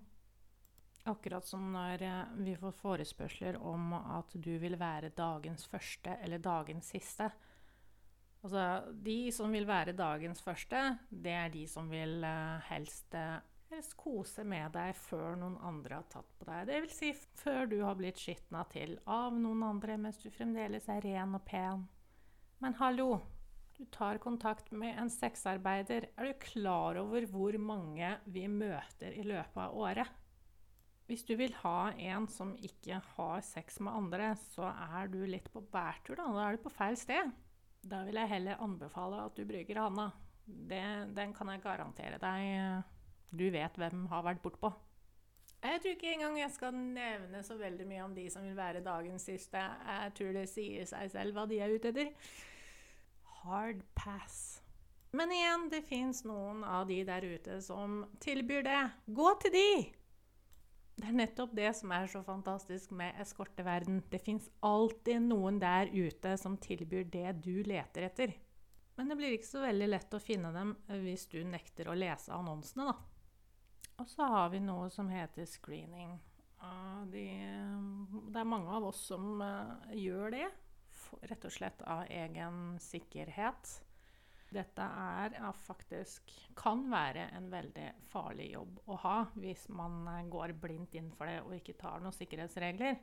Akkurat 1.09 1.47
som 1.47 1.71
når 1.73 2.02
eh, 2.04 2.33
vi 2.45 2.57
får 2.61 2.75
forespørsler 2.76 3.57
om 3.64 3.95
at 3.97 4.35
du 4.35 4.52
vil 4.61 4.76
være 4.80 5.14
dagens 5.16 5.64
første 5.71 6.19
eller 6.21 6.42
dagens 6.45 6.92
siste. 6.92 7.30
Altså, 8.40 8.64
de 8.92 9.30
som 9.33 9.52
vil 9.52 9.66
være 9.69 9.97
dagens 9.97 10.40
første, 10.45 10.83
det 11.11 11.33
er 11.37 11.49
de 11.52 11.66
som 11.69 11.90
vil 11.92 12.23
uh, 12.25 12.61
helst, 12.71 13.12
uh, 13.12 13.37
helst, 13.69 13.97
kose 14.00 14.45
med 14.49 14.73
deg 14.73 14.95
før 14.97 15.37
noen 15.37 15.59
andre 15.61 15.99
har 15.99 16.07
tatt 16.12 16.30
på 16.38 16.49
deg. 16.49 16.71
Det 16.71 16.78
vil 16.87 16.95
si 16.95 17.11
før 17.42 17.69
du 17.69 17.76
har 17.85 17.99
blitt 17.99 18.21
skitna 18.21 18.64
til 18.73 18.97
av 19.04 19.37
noen 19.37 19.66
andre 19.69 19.99
mens 20.00 20.23
du 20.23 20.30
fremdeles 20.33 20.88
er 20.88 21.04
ren 21.04 21.37
og 21.37 21.45
pen. 21.49 21.85
Men 22.64 22.76
hallo, 22.80 23.11
du 23.76 23.85
tar 23.92 24.21
kontakt 24.25 24.73
med 24.73 24.97
en 25.00 25.12
sexarbeider. 25.12 26.09
Er 26.16 26.33
du 26.33 26.40
klar 26.40 26.97
over 27.00 27.28
hvor 27.28 27.57
mange 27.61 28.16
vi 28.25 28.49
møter 28.49 29.16
i 29.16 29.25
løpet 29.25 29.62
av 29.69 29.76
året? 29.76 30.19
Hvis 31.10 31.24
du 31.26 31.32
vil 31.34 31.50
ha 31.64 31.90
en 31.90 32.28
som 32.30 32.52
ikke 32.62 33.00
har 33.16 33.40
sex 33.42 33.80
med 33.82 33.96
andre, 33.98 34.28
så 34.52 34.68
er 34.70 35.08
du 35.10 35.18
litt 35.26 35.48
på 35.50 35.58
bærtur, 35.72 36.14
da. 36.20 36.28
Da 36.30 36.44
er 36.44 36.54
du 36.54 36.62
på 36.62 36.70
feil 36.70 36.94
sted. 37.00 37.32
Da 37.82 38.04
vil 38.06 38.20
jeg 38.20 38.30
heller 38.30 38.62
anbefale 38.62 39.24
at 39.24 39.34
du 39.34 39.42
bruker 39.48 39.80
Hanna. 39.82 40.06
Det, 40.46 40.84
den 41.16 41.34
kan 41.34 41.50
jeg 41.50 41.64
garantere 41.64 42.22
deg. 42.22 42.86
Du 43.34 43.48
vet 43.50 43.82
hvem 43.82 44.06
har 44.12 44.22
vært 44.28 44.42
bortpå. 44.44 44.70
Jeg 45.60 45.82
tror 45.82 45.98
ikke 45.98 46.14
engang 46.14 46.38
jeg 46.38 46.54
skal 46.54 46.78
nevne 46.78 47.42
så 47.44 47.58
veldig 47.58 47.90
mye 47.90 48.06
om 48.06 48.14
de 48.14 48.30
som 48.30 48.46
vil 48.46 48.54
være 48.56 48.86
dagens 48.86 49.26
siste. 49.32 49.60
Jeg 49.60 50.16
tror 50.16 50.34
det 50.38 50.48
sier 50.54 50.86
seg 50.94 51.10
selv 51.10 51.34
hva 51.34 51.50
de 51.50 51.58
er 51.58 51.74
ute 51.74 51.90
etter. 51.90 52.14
Hard 53.42 53.82
pass. 53.98 54.60
Men 55.10 55.34
igjen, 55.34 55.72
det 55.74 55.82
fins 55.90 56.22
noen 56.22 56.62
av 56.62 56.86
de 56.86 57.02
der 57.02 57.26
ute 57.26 57.58
som 57.66 58.04
tilbyr 58.22 58.62
det. 58.62 58.82
Gå 59.10 59.34
til 59.42 59.58
de! 59.58 59.72
Det 61.00 61.09
er 61.09 61.16
nettopp 61.16 61.52
det 61.57 61.71
som 61.78 61.92
er 61.97 62.11
så 62.12 62.21
fantastisk 62.25 62.90
med 62.92 63.16
eskorteverden. 63.23 64.02
Det 64.12 64.21
fins 64.21 64.50
alltid 64.66 65.23
noen 65.30 65.61
der 65.62 65.88
ute 65.95 66.35
som 66.37 66.59
tilbyr 66.61 67.07
det 67.09 67.38
du 67.40 67.62
leter 67.64 68.04
etter. 68.11 68.35
Men 68.99 69.09
det 69.09 69.16
blir 69.16 69.33
ikke 69.33 69.49
så 69.49 69.62
veldig 69.64 69.88
lett 69.88 70.12
å 70.12 70.21
finne 70.21 70.50
dem 70.52 70.75
hvis 71.07 71.25
du 71.33 71.38
nekter 71.49 71.88
å 71.88 71.97
lese 71.97 72.35
annonsene, 72.37 72.90
da. 72.90 72.99
Og 74.00 74.09
så 74.09 74.26
har 74.28 74.50
vi 74.52 74.61
noe 74.64 74.90
som 74.92 75.09
heter 75.12 75.49
screening. 75.49 76.19
De, 77.09 77.25
det 78.28 78.40
er 78.42 78.49
mange 78.49 78.73
av 78.76 78.90
oss 78.90 79.00
som 79.09 79.40
uh, 79.40 79.92
gjør 79.97 80.35
det, 80.37 80.49
rett 81.30 81.47
og 81.49 81.54
slett 81.54 81.80
av 81.88 82.04
egen 82.12 82.76
sikkerhet. 82.80 83.73
Dette 84.50 84.83
er 84.83 85.37
ja, 85.38 85.52
faktisk 85.54 86.33
kan 86.59 86.83
være 86.90 87.28
en 87.38 87.47
veldig 87.52 87.87
farlig 88.11 88.49
jobb 88.50 88.80
å 88.90 88.97
ha 89.04 89.16
hvis 89.38 89.69
man 89.71 90.02
eh, 90.11 90.26
går 90.30 90.57
blindt 90.59 90.97
inn 90.99 91.12
for 91.14 91.30
det 91.30 91.38
og 91.45 91.54
ikke 91.54 91.78
tar 91.78 92.02
noen 92.02 92.16
sikkerhetsregler. 92.16 92.99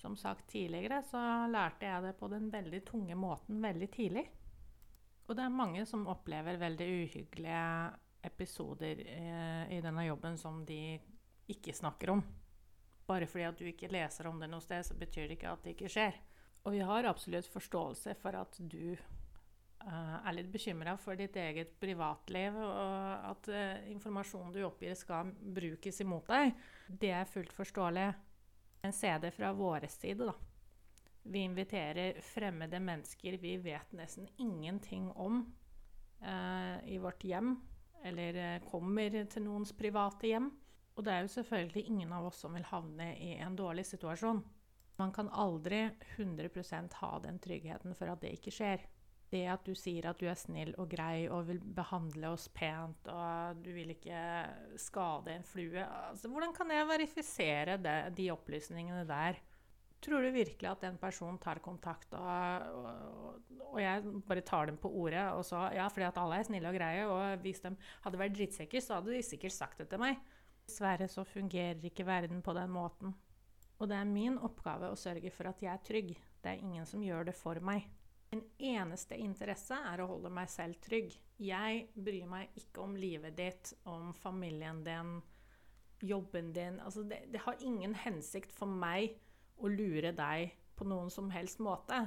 Som 0.00 0.16
sagt 0.16 0.46
tidligere 0.48 1.02
så 1.04 1.20
lærte 1.52 1.84
jeg 1.84 2.06
det 2.06 2.14
på 2.16 2.30
den 2.32 2.48
veldig 2.52 2.80
tunge 2.88 3.18
måten 3.20 3.60
veldig 3.60 3.90
tidlig. 3.92 4.24
Og 5.28 5.36
det 5.36 5.44
er 5.44 5.52
mange 5.52 5.84
som 5.86 6.08
opplever 6.10 6.56
veldig 6.58 6.86
uhyggelige 7.04 7.66
episoder 8.24 9.04
eh, 9.04 9.76
i 9.76 9.82
denne 9.84 10.06
jobben 10.08 10.40
som 10.40 10.64
de 10.66 10.96
ikke 11.52 11.76
snakker 11.76 12.16
om. 12.16 12.24
Bare 13.06 13.28
fordi 13.28 13.44
at 13.46 13.60
du 13.60 13.68
ikke 13.68 13.92
leser 13.92 14.28
om 14.30 14.40
det 14.40 14.48
noe 14.48 14.64
sted, 14.64 14.86
så 14.86 14.96
betyr 14.96 15.28
det 15.28 15.36
ikke 15.36 15.52
at 15.52 15.64
det 15.64 15.76
ikke 15.76 15.92
skjer. 15.92 16.18
Og 16.64 16.74
vi 16.74 16.82
har 16.84 17.08
absolutt 17.08 17.48
forståelse 17.52 18.16
for 18.20 18.36
at 18.40 18.56
du 18.60 18.96
er 19.88 20.34
litt 20.36 20.50
bekymra 20.52 20.96
for 21.00 21.16
ditt 21.16 21.36
eget 21.40 21.72
privatliv, 21.80 22.56
og 22.60 23.30
at 23.30 23.48
uh, 23.52 23.88
informasjonen 23.92 24.52
du 24.54 24.60
oppgir, 24.66 24.94
skal 24.98 25.32
brukes 25.40 26.02
imot 26.04 26.28
deg, 26.28 26.52
det 27.00 27.14
er 27.16 27.30
fullt 27.30 27.54
forståelig. 27.56 28.10
En 28.84 28.96
CD 28.96 29.28
fra 29.32 29.52
våre 29.56 29.88
side, 29.92 30.28
da. 30.28 30.34
Vi 31.30 31.42
inviterer 31.44 32.20
fremmede 32.24 32.78
mennesker 32.80 33.36
vi 33.42 33.58
vet 33.60 33.90
nesten 33.96 34.28
ingenting 34.40 35.10
om, 35.12 35.42
uh, 36.24 36.76
i 36.84 37.00
vårt 37.00 37.24
hjem, 37.24 37.54
eller 38.04 38.40
uh, 38.40 38.70
kommer 38.70 39.22
til 39.28 39.44
noens 39.44 39.74
private 39.76 40.28
hjem. 40.28 40.50
Og 40.96 41.04
det 41.06 41.12
er 41.12 41.24
jo 41.24 41.34
selvfølgelig 41.36 41.86
ingen 41.88 42.12
av 42.12 42.26
oss 42.28 42.40
som 42.44 42.56
vil 42.56 42.66
havne 42.68 43.12
i 43.16 43.34
en 43.40 43.56
dårlig 43.56 43.86
situasjon. 43.88 44.42
Man 45.00 45.12
kan 45.16 45.30
aldri 45.32 45.86
100% 46.18 46.96
ha 47.00 47.12
den 47.24 47.38
tryggheten 47.40 47.94
for 47.96 48.12
at 48.12 48.20
det 48.20 48.34
ikke 48.36 48.52
skjer 48.52 48.82
det 49.30 49.44
at 49.52 49.66
du 49.66 49.74
sier 49.78 50.08
at 50.10 50.18
du 50.20 50.26
er 50.30 50.38
snill 50.38 50.72
og 50.80 50.90
grei 50.90 51.28
og 51.30 51.46
vil 51.48 51.60
behandle 51.62 52.32
oss 52.34 52.48
pent 52.54 53.06
og 53.10 53.60
du 53.62 53.70
vil 53.74 53.92
ikke 53.94 54.22
skade 54.80 55.36
en 55.36 55.46
flue 55.46 55.84
altså, 55.84 56.30
Hvordan 56.32 56.54
kan 56.56 56.72
jeg 56.74 56.88
verifisere 56.88 57.78
det, 57.78 57.98
de 58.18 58.30
opplysningene 58.34 59.06
der? 59.08 59.38
Tror 60.00 60.24
du 60.24 60.30
virkelig 60.32 60.64
at 60.64 60.80
den 60.80 60.96
personen 60.96 61.36
tar 61.38 61.58
kontakt, 61.60 62.14
og, 62.16 62.68
og, 62.72 63.56
og, 63.66 63.80
jeg 63.82 64.12
bare 64.24 64.44
tar 64.48 64.70
dem 64.70 64.78
på 64.80 64.88
ordet? 64.88 65.26
og 65.36 65.44
så, 65.44 65.66
Ja, 65.76 65.88
fordi 65.92 66.06
at 66.08 66.20
alle 66.22 66.38
er 66.40 66.46
snille 66.48 66.70
og 66.70 66.78
greie, 66.78 67.02
og 67.04 67.42
hvis 67.44 67.60
de 67.60 67.74
hadde 68.06 68.20
vært 68.22 68.38
drittsekker, 68.38 68.80
så 68.80 68.96
hadde 68.96 69.12
de 69.12 69.20
sikkert 69.22 69.52
sagt 69.52 69.82
det 69.82 69.90
til 69.90 70.00
meg. 70.00 70.16
Dessverre 70.64 71.08
så 71.08 71.24
fungerer 71.28 71.84
ikke 71.84 72.06
verden 72.08 72.40
på 72.40 72.54
den 72.56 72.72
måten. 72.72 73.12
Og 73.76 73.88
det 73.88 73.98
er 73.98 74.08
min 74.08 74.40
oppgave 74.40 74.88
å 74.88 74.96
sørge 74.96 75.32
for 75.34 75.52
at 75.52 75.60
jeg 75.60 75.72
er 75.72 75.84
trygg. 75.84 76.14
Det 76.40 76.54
er 76.54 76.64
ingen 76.64 76.88
som 76.88 77.04
gjør 77.04 77.28
det 77.28 77.36
for 77.36 77.60
meg. 77.64 77.84
Min 78.30 78.44
eneste 78.62 79.16
interesse 79.18 79.74
er 79.74 79.98
å 79.98 80.06
holde 80.12 80.30
meg 80.30 80.46
selv 80.52 80.78
trygg. 80.84 81.16
Jeg 81.42 81.80
bryr 81.98 82.28
meg 82.30 82.58
ikke 82.60 82.84
om 82.84 82.92
livet 82.94 83.34
ditt, 83.34 83.72
om 83.90 84.12
familien 84.14 84.84
din, 84.86 85.16
jobben 86.06 86.52
din. 86.54 86.76
Altså 86.78 87.02
det, 87.02 87.24
det, 87.32 87.40
har 87.42 87.58
ingen 87.58 87.96
hensikt 87.98 88.52
for 88.54 88.70
meg 88.70 89.16
å 89.58 89.66
lure 89.66 90.12
deg 90.14 90.52
på 90.78 90.86
noen 90.86 91.10
som 91.10 91.32
helst 91.34 91.58
måte. 91.58 92.04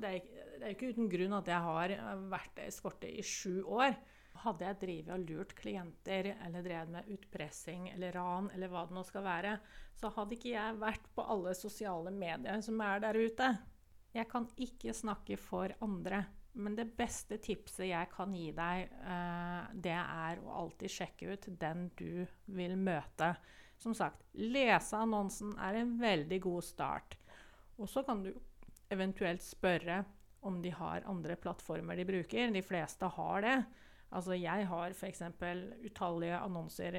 Det 0.00 0.14
er, 0.16 0.30
det 0.56 0.64
er 0.64 0.72
ikke 0.72 0.94
uten 0.94 1.10
grunn 1.12 1.36
at 1.36 1.50
jeg 1.52 1.66
har 1.66 1.94
vært 2.32 2.62
eskorte 2.64 3.10
i 3.12 3.20
sju 3.20 3.60
år. 3.68 3.98
Hadde 4.40 4.64
jeg 4.64 4.78
drevet 4.80 5.12
og 5.12 5.26
lurt 5.28 5.52
klienter 5.58 6.30
eller 6.38 6.64
drevet 6.64 6.94
med 6.94 7.10
utpressing 7.18 7.90
eller 7.92 8.16
ran, 8.16 8.48
eller 8.54 8.72
hva 8.72 8.86
det 8.88 8.96
nå 8.96 9.04
skal 9.04 9.26
være, 9.28 9.52
så 10.00 10.08
hadde 10.16 10.38
ikke 10.38 10.54
jeg 10.54 10.80
vært 10.80 11.12
på 11.12 11.28
alle 11.36 11.52
sosiale 11.58 12.14
medier 12.14 12.64
som 12.64 12.80
er 12.86 13.04
der 13.04 13.20
ute. 13.20 13.50
Jeg 14.16 14.26
kan 14.30 14.46
ikke 14.58 14.94
snakke 14.96 15.36
for 15.38 15.70
andre, 15.84 16.24
men 16.58 16.74
det 16.74 16.88
beste 16.98 17.38
tipset 17.42 17.86
jeg 17.92 18.10
kan 18.10 18.32
gi 18.34 18.48
deg, 18.56 18.90
eh, 19.06 19.68
det 19.86 19.94
er 19.94 20.40
å 20.42 20.54
alltid 20.64 20.90
sjekke 20.90 21.34
ut 21.34 21.50
den 21.60 21.88
du 21.98 22.26
vil 22.50 22.74
møte. 22.76 23.34
Som 23.80 23.94
sagt, 23.96 24.26
lese 24.34 24.98
annonsen 24.98 25.54
er 25.62 25.78
en 25.78 25.94
veldig 26.00 26.40
god 26.42 26.66
start. 26.66 27.14
Og 27.78 27.88
så 27.88 28.02
kan 28.04 28.24
du 28.26 28.32
eventuelt 28.90 29.44
spørre 29.46 30.02
om 30.44 30.58
de 30.62 30.72
har 30.74 31.06
andre 31.08 31.36
plattformer 31.36 31.96
de 31.96 32.08
bruker. 32.08 32.50
De 32.52 32.64
fleste 32.64 33.08
har 33.14 33.46
det. 33.46 33.56
Altså 34.10 34.34
jeg 34.34 34.66
har 34.66 34.90
f.eks. 34.90 35.22
utallige 35.86 36.38
annonser 36.42 36.98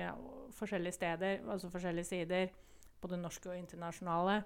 forskjellige 0.55 0.95
steder, 0.95 1.41
altså 1.43 1.69
forskjellige 1.69 2.07
sider, 2.07 2.47
både 3.03 3.19
norske 3.19 3.51
og 3.51 3.57
internasjonale. 3.59 4.39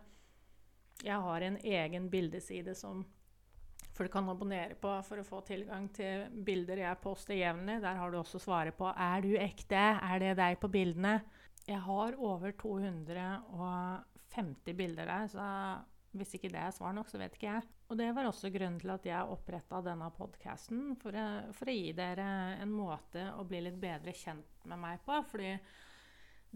Jeg 1.03 1.19
har 1.21 1.41
en 1.41 1.57
egen 1.59 2.09
bildeside 2.09 2.75
som 2.77 3.05
folk 3.95 4.11
kan 4.11 4.29
abonnere 4.29 4.75
på 4.79 5.01
for 5.07 5.19
å 5.19 5.23
få 5.27 5.41
tilgang 5.47 5.89
til 5.95 6.25
bilder 6.47 6.77
jeg 6.83 7.01
poster 7.03 7.35
jevnlig. 7.39 7.81
Der 7.83 7.95
har 7.99 8.11
du 8.11 8.17
også 8.19 8.39
svaret 8.43 8.75
på 8.77 8.85
er 8.91 9.21
du 9.23 9.37
ekte, 9.39 9.83
er 9.99 10.19
det 10.23 10.33
deg 10.39 10.59
på 10.61 10.67
bildene. 10.71 11.21
Jeg 11.65 11.79
har 11.81 12.15
over 12.21 12.51
250 12.61 14.73
bilder 14.77 15.05
der, 15.09 15.27
så 15.31 15.41
hvis 16.15 16.33
ikke 16.37 16.51
det 16.53 16.61
er 16.61 16.71
svar 16.75 16.93
nok, 16.95 17.09
så 17.11 17.17
vet 17.19 17.33
ikke 17.35 17.49
jeg. 17.49 17.63
Og 17.89 17.97
det 17.99 18.15
var 18.15 18.25
også 18.29 18.53
grunnen 18.53 18.79
til 18.81 18.91
at 18.93 19.05
jeg 19.07 19.33
oppretta 19.35 19.81
denne 19.85 20.09
podkasten, 20.15 20.79
for, 21.01 21.11
for, 21.55 21.65
å 21.69 21.75
gi 21.75 21.91
dere 21.97 22.27
en 22.61 22.71
måte 22.71 23.21
å 23.35 23.43
bli 23.47 23.59
litt 23.65 23.79
bedre 23.81 24.13
kjent 24.15 24.65
med 24.69 24.77
meg 24.81 24.97
på. 25.05 25.13
Fordi 25.31 25.51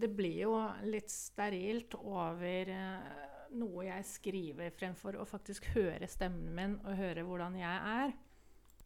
det 0.00 0.10
blir 0.16 0.38
jo 0.46 0.54
litt 0.88 1.10
sterilt 1.12 1.94
over 2.00 2.72
uh, 2.72 3.39
noe 3.56 3.86
jeg 3.86 4.06
skriver, 4.08 4.74
fremfor 4.74 5.18
å 5.18 5.26
faktisk 5.28 5.70
høre 5.74 6.08
stemmen 6.10 6.52
min 6.56 6.76
og 6.84 6.98
høre 6.98 7.24
hvordan 7.26 7.56
jeg 7.60 7.94
er. 7.94 8.12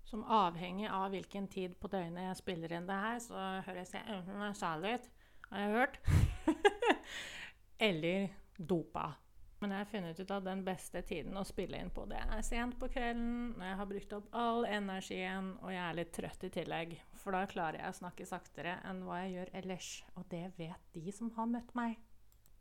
Som 0.04 0.24
avhengig 0.28 0.88
av 0.92 1.08
hvilken 1.14 1.48
tid 1.50 1.76
på 1.80 1.88
døgnet 1.92 2.28
jeg 2.28 2.40
spiller 2.42 2.76
inn 2.76 2.88
det 2.88 3.00
her, 3.06 3.18
så 3.24 3.44
høres 3.66 3.94
jeg 3.96 4.06
enten 4.12 4.40
nasal 4.40 4.84
ut, 4.84 5.10
har 5.50 5.64
jeg 5.64 5.76
hørt, 5.78 6.00
eller 7.88 8.28
dopa. 8.58 9.12
Men 9.64 9.72
jeg 9.72 9.80
har 9.80 9.88
funnet 9.88 10.18
ut 10.20 10.32
at 10.34 10.44
den 10.44 10.60
beste 10.66 11.00
tiden 11.08 11.38
å 11.40 11.46
spille 11.48 11.78
inn 11.80 11.88
på, 11.94 12.04
det 12.10 12.18
er 12.20 12.42
sent 12.44 12.76
på 12.76 12.90
kvelden, 12.92 13.54
når 13.56 13.70
jeg 13.70 13.78
har 13.78 13.88
brukt 13.88 14.16
opp 14.18 14.34
all 14.36 14.66
energien 14.68 15.54
og 15.62 15.70
jeg 15.72 15.80
er 15.86 15.96
litt 15.96 16.12
trøtt 16.12 16.44
i 16.44 16.50
tillegg. 16.52 16.92
For 17.22 17.32
da 17.32 17.46
klarer 17.48 17.80
jeg 17.80 17.94
å 17.94 17.98
snakke 18.02 18.28
saktere 18.28 18.74
enn 18.84 19.00
hva 19.06 19.22
jeg 19.22 19.38
gjør 19.38 19.54
ellers. 19.62 19.88
Og 20.20 20.28
det 20.28 20.42
vet 20.58 20.90
de 20.92 21.14
som 21.16 21.32
har 21.38 21.48
møtt 21.48 21.72
meg. 21.78 21.96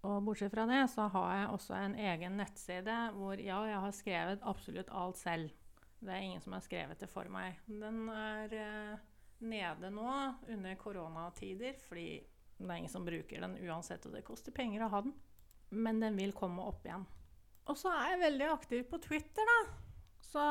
Og 0.04 0.20
bortsett 0.26 0.52
fra 0.52 0.66
det 0.68 0.82
så 0.92 1.08
har 1.14 1.30
jeg 1.38 1.52
også 1.56 1.76
en 1.80 1.96
egen 1.96 2.38
nettside 2.40 2.98
hvor 3.16 3.40
ja, 3.40 3.62
jeg 3.70 3.82
har 3.86 3.96
skrevet 3.96 4.48
absolutt 4.52 4.92
alt 4.92 5.20
selv. 5.22 5.52
Det 6.04 6.12
er 6.12 6.26
ingen 6.26 6.44
som 6.44 6.58
har 6.58 6.64
skrevet 6.66 7.00
det 7.00 7.08
for 7.12 7.30
meg. 7.32 7.62
Den 7.68 8.10
er 8.12 8.56
eh, 8.60 9.04
nede 9.48 9.92
nå 9.96 10.10
under 10.52 10.80
koronatider 10.82 11.80
fordi 11.88 12.08
det 12.60 12.68
er 12.68 12.82
ingen 12.82 12.92
som 12.92 13.08
bruker 13.08 13.44
den 13.44 13.56
uansett, 13.64 14.04
og 14.06 14.14
det 14.16 14.26
koster 14.28 14.56
penger 14.56 14.84
å 14.86 14.92
ha 14.92 15.06
den 15.08 15.16
men 15.74 16.00
den 16.00 16.18
vil 16.18 16.34
komme 16.38 16.64
opp 16.70 16.86
igjen. 16.86 17.06
Og 17.70 17.80
så 17.80 17.92
er 17.96 18.14
jeg 18.14 18.24
veldig 18.26 18.48
aktiv 18.52 18.86
på 18.90 19.00
Twitter, 19.04 19.48
da. 19.48 19.60
Så 20.24 20.44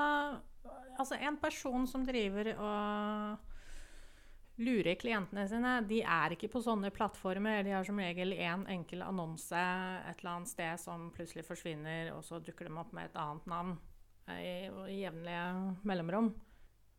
altså 1.01 1.19
en 1.19 1.39
person 1.43 1.87
som 1.91 2.05
driver 2.07 2.53
og 2.55 3.52
lurer 4.57 4.95
klientene 5.01 5.47
sine, 5.49 5.73
de 5.89 6.03
er 6.03 6.35
ikke 6.35 6.51
på 6.53 6.63
sånne 6.65 6.93
plattformer. 6.95 7.63
De 7.65 7.75
har 7.75 7.87
som 7.87 7.99
regel 8.01 8.35
én 8.37 8.63
en 8.63 8.69
enkel 8.77 9.03
annonse 9.05 9.59
et 9.59 10.21
eller 10.21 10.33
annet 10.35 10.53
sted 10.53 10.81
som 10.81 11.11
plutselig 11.15 11.47
forsvinner, 11.47 12.13
og 12.17 12.25
så 12.27 12.41
dukker 12.43 12.69
de 12.69 12.79
opp 12.79 12.93
med 12.97 13.11
et 13.11 13.21
annet 13.21 13.49
navn 13.51 13.77
i, 14.37 14.69
i 14.93 14.99
jevnlige 15.03 15.45
mellomrom. 15.89 16.33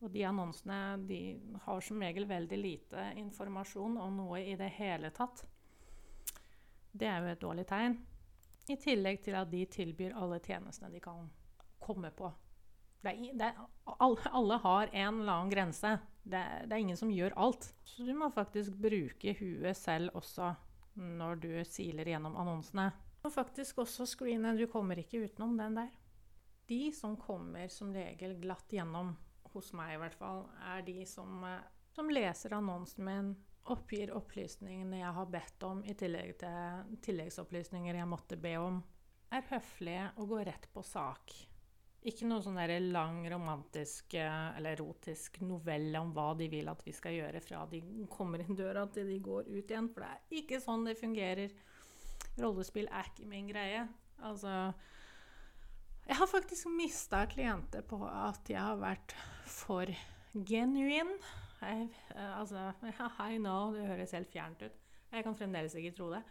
Og 0.03 0.11
de 0.11 0.25
annonsene 0.27 0.79
de 1.07 1.19
har 1.63 1.83
som 1.85 2.01
regel 2.03 2.27
veldig 2.27 2.59
lite 2.59 3.11
informasjon 3.21 3.99
om 4.03 4.17
noe 4.19 4.41
i 4.43 4.57
det 4.59 4.73
hele 4.75 5.13
tatt. 5.15 5.45
Det 6.91 7.07
er 7.07 7.21
jo 7.23 7.31
et 7.31 7.41
dårlig 7.41 7.67
tegn. 7.69 7.95
I 8.69 8.75
tillegg 8.79 9.23
til 9.23 9.35
at 9.39 9.51
de 9.51 9.63
tilbyr 9.71 10.15
alle 10.19 10.39
tjenestene 10.43 10.91
de 10.91 10.99
kan 11.03 11.29
komme 11.83 12.11
på. 12.15 12.29
Det 13.03 13.11
er, 13.11 13.33
det 13.35 13.51
alle, 13.99 14.57
har 14.63 14.89
en 14.91 15.21
eller 15.21 15.33
annen 15.33 15.51
grense. 15.51 15.97
Det 16.23 16.43
det 16.63 16.71
er, 16.71 16.79
ingen 16.79 16.97
som 16.97 17.11
gjør 17.11 17.35
alt. 17.35 17.67
Så 17.83 18.05
du 18.07 18.13
må 18.15 18.29
faktisk 18.31 18.77
bruke 18.79 19.35
huet 19.39 19.77
selv 19.77 20.15
også 20.15 20.53
når 20.95 21.41
du 21.43 21.51
siler 21.67 22.07
gjennom 22.07 22.37
annonsene. 22.39 22.91
Du 23.19 23.27
må 23.27 23.33
faktisk 23.33 23.83
også 23.83 24.07
screene. 24.07 24.55
Du 24.55 24.67
kommer 24.71 24.99
ikke 25.01 25.25
utenom 25.25 25.57
den 25.59 25.75
der. 25.81 25.91
De 26.71 26.91
som 26.95 27.17
kommer 27.19 27.67
som 27.67 27.91
regel 27.91 28.37
glatt 28.39 28.71
gjennom, 28.71 29.13
hos 29.53 29.73
meg 29.75 29.95
i 29.95 29.99
hvert 30.01 30.15
fall, 30.17 30.45
er 30.65 30.85
de 30.87 31.03
som, 31.05 31.43
eh, 31.45 31.59
som 31.93 32.09
leser 32.09 32.55
annonsen 32.55 33.05
min, 33.05 33.33
oppgir 33.71 34.11
opplysningene 34.15 34.99
jeg 34.99 35.15
har 35.15 35.29
bedt 35.31 35.63
om, 35.67 35.83
i 35.85 35.93
tillegg 35.95 36.37
til 36.41 36.97
tilleggsopplysninger 37.05 37.99
jeg 37.99 38.09
måtte 38.09 38.39
be 38.39 38.55
om, 38.59 38.81
er 39.33 39.45
høflige 39.51 40.09
og 40.17 40.33
går 40.33 40.47
rett 40.51 40.67
på 40.73 40.83
sak. 40.85 41.35
Ikke 42.03 42.27
noe 42.27 42.43
sånn 42.43 42.59
lang, 42.91 43.21
romantisk 43.31 44.15
eh, 44.19 44.57
eller 44.57 44.75
erotisk 44.75 45.39
novelle 45.41 45.99
om 46.03 46.11
hva 46.15 46.33
de 46.35 46.49
vil 46.51 46.67
at 46.67 46.81
vi 46.83 46.91
skal 46.95 47.15
gjøre 47.15 47.39
fra 47.43 47.61
de 47.71 47.79
kommer 48.11 48.43
inn 48.43 48.57
døra 48.59 48.83
til 48.91 49.07
de 49.07 49.19
går 49.23 49.47
ut 49.47 49.71
igjen, 49.71 49.87
for 49.93 50.03
det 50.03 50.09
er 50.09 50.41
ikke 50.41 50.59
sånn 50.63 50.83
det 50.83 50.97
fungerer. 50.99 51.53
Rollespill 52.41 52.89
er 52.91 53.07
ikke 53.07 53.29
min 53.29 53.47
greie. 53.47 53.85
Altså 54.23 54.73
Jeg 56.03 56.19
har 56.19 56.27
faktisk 56.27 56.67
mista 56.75 57.23
klienter 57.31 57.85
på 57.87 58.01
at 58.07 58.51
jeg 58.51 58.59
har 58.59 58.81
vært 58.81 59.15
for 59.47 59.87
genuin 60.33 61.15
jeg, 61.63 61.89
eh, 62.15 62.39
altså, 62.39 62.71
I 63.31 63.37
know, 63.37 63.71
det 63.71 63.87
høres 63.87 64.11
helt 64.15 64.31
fjernt 64.31 64.63
ut. 64.65 64.79
Jeg 65.13 65.23
kan 65.23 65.35
fremdeles 65.37 65.75
ikke 65.79 65.95
tro 65.95 66.09
det. 66.11 66.23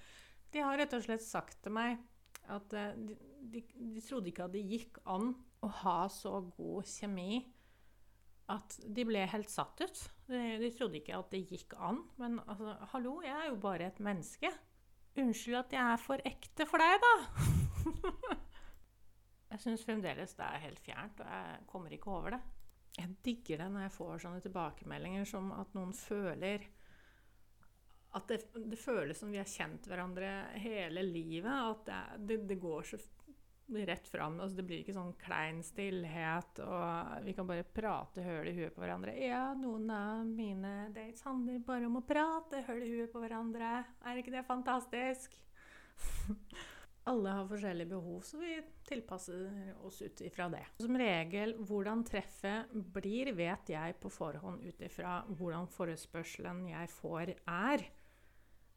De 0.52 0.60
har 0.60 0.76
rett 0.76 0.92
og 0.92 1.04
slett 1.04 1.24
sagt 1.24 1.62
til 1.64 1.72
meg 1.72 2.00
at 2.50 2.76
uh, 2.76 2.92
de, 2.96 3.16
de, 3.52 3.62
de, 3.94 4.02
trodde 4.04 4.30
ikke 4.32 4.46
at 4.46 4.54
det 4.54 4.64
gikk 4.66 5.00
an 5.10 5.32
å 5.62 5.70
ha 5.82 5.98
så 6.10 6.40
god 6.56 6.88
kjemi 6.88 7.42
at 8.52 8.76
de 8.82 9.04
ble 9.06 9.22
helt 9.30 9.52
satt 9.52 9.80
ut. 9.80 10.00
De, 10.28 10.40
de 10.60 10.70
trodde 10.74 10.98
ikke 10.98 11.16
at 11.16 11.30
det 11.32 11.44
gikk 11.46 11.76
an. 11.78 12.02
Men 12.20 12.40
altså, 12.42 12.74
hallo, 12.92 13.20
jeg 13.24 13.36
er 13.36 13.50
jo 13.52 13.60
bare 13.62 13.86
et 13.88 14.02
menneske. 14.02 14.50
Unnskyld 15.22 15.60
at 15.60 15.76
jeg 15.76 15.92
er 15.94 16.00
for 16.00 16.24
ekte 16.28 16.66
for 16.68 16.82
deg, 16.82 16.98
da. 17.04 17.14
jeg 19.52 19.62
syns 19.62 19.86
fremdeles 19.86 20.34
det 20.36 20.48
er 20.48 20.66
helt 20.66 20.82
fjernt, 20.82 21.22
og 21.22 21.32
jeg 21.36 21.64
kommer 21.70 21.94
ikke 21.94 22.12
over 22.12 22.36
det 22.36 22.42
jeg 22.98 23.16
digger 23.24 23.62
det 23.62 23.68
når 23.72 23.86
jeg 23.86 23.94
får 23.94 24.22
sånne 24.24 24.44
tilbakemeldinger 24.44 25.28
som 25.28 25.52
at 25.56 25.72
noen 25.76 25.94
føler 25.96 26.66
At 28.12 28.28
det, 28.28 28.42
det 28.68 28.76
føles 28.76 29.18
som 29.18 29.32
vi 29.32 29.40
har 29.40 29.48
kjent 29.48 29.86
hverandre 29.88 30.30
hele 30.60 31.04
livet. 31.06 31.52
At 31.52 31.86
det, 31.88 32.00
det, 32.28 32.40
det 32.50 32.60
går 32.60 32.88
så 32.90 33.00
rett 33.72 34.08
fram. 34.08 34.40
Altså, 34.40 34.58
det 34.58 34.66
blir 34.68 34.82
ikke 34.82 34.96
sånn 34.96 35.14
klein 35.22 35.62
stillhet, 35.64 36.60
og 36.64 37.24
vi 37.24 37.32
kan 37.36 37.48
bare 37.48 37.64
prate 37.64 38.24
høl 38.26 38.50
i 38.50 38.56
huet 38.56 38.74
på 38.74 38.82
hverandre. 38.84 39.14
Ja, 39.16 39.52
noen 39.56 39.88
av 39.94 40.26
mine 40.28 40.90
dates 40.92 41.24
handler 41.24 41.62
bare 41.64 41.88
om 41.88 41.96
å 42.02 42.04
prate 42.06 42.64
høl 42.68 42.84
i 42.84 42.92
huet 42.92 43.12
på 43.14 43.22
hverandre. 43.22 43.78
Er 44.04 44.20
ikke 44.20 44.34
det 44.34 44.44
fantastisk? 44.48 45.38
alle 47.04 47.30
har 47.34 47.48
forskjellige 47.50 47.90
behov, 47.90 48.20
så 48.26 48.38
vi 48.38 48.52
tilpasser 48.86 49.72
oss 49.82 50.02
ut 50.02 50.20
ifra 50.22 50.48
det. 50.52 50.62
Som 50.82 50.98
regel, 50.98 51.56
hvordan 51.66 52.04
treffet 52.06 52.70
blir, 52.94 53.32
vet 53.38 53.72
jeg 53.74 53.96
på 54.02 54.12
forhånd 54.12 54.62
ut 54.62 54.84
ifra 54.86 55.20
hvordan 55.32 55.66
forespørselen 55.72 56.66
jeg 56.70 56.92
får, 56.94 57.34
er. 57.50 57.86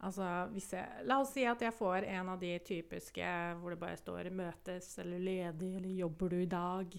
Altså, 0.06 0.26
jeg, 0.54 1.06
la 1.10 1.18
oss 1.24 1.34
si 1.34 1.46
at 1.50 1.62
jeg 1.66 1.74
får 1.74 2.06
en 2.06 2.30
av 2.36 2.42
de 2.42 2.52
typiske 2.62 3.30
hvor 3.58 3.74
det 3.74 3.82
bare 3.82 3.98
står 3.98 4.30
'møtes' 4.30 5.00
eller 5.02 5.20
'ledig' 5.20 5.78
eller 5.80 5.90
'jobber 5.90 6.30
du 6.30 6.38
i 6.44 6.50
dag'? 6.52 6.98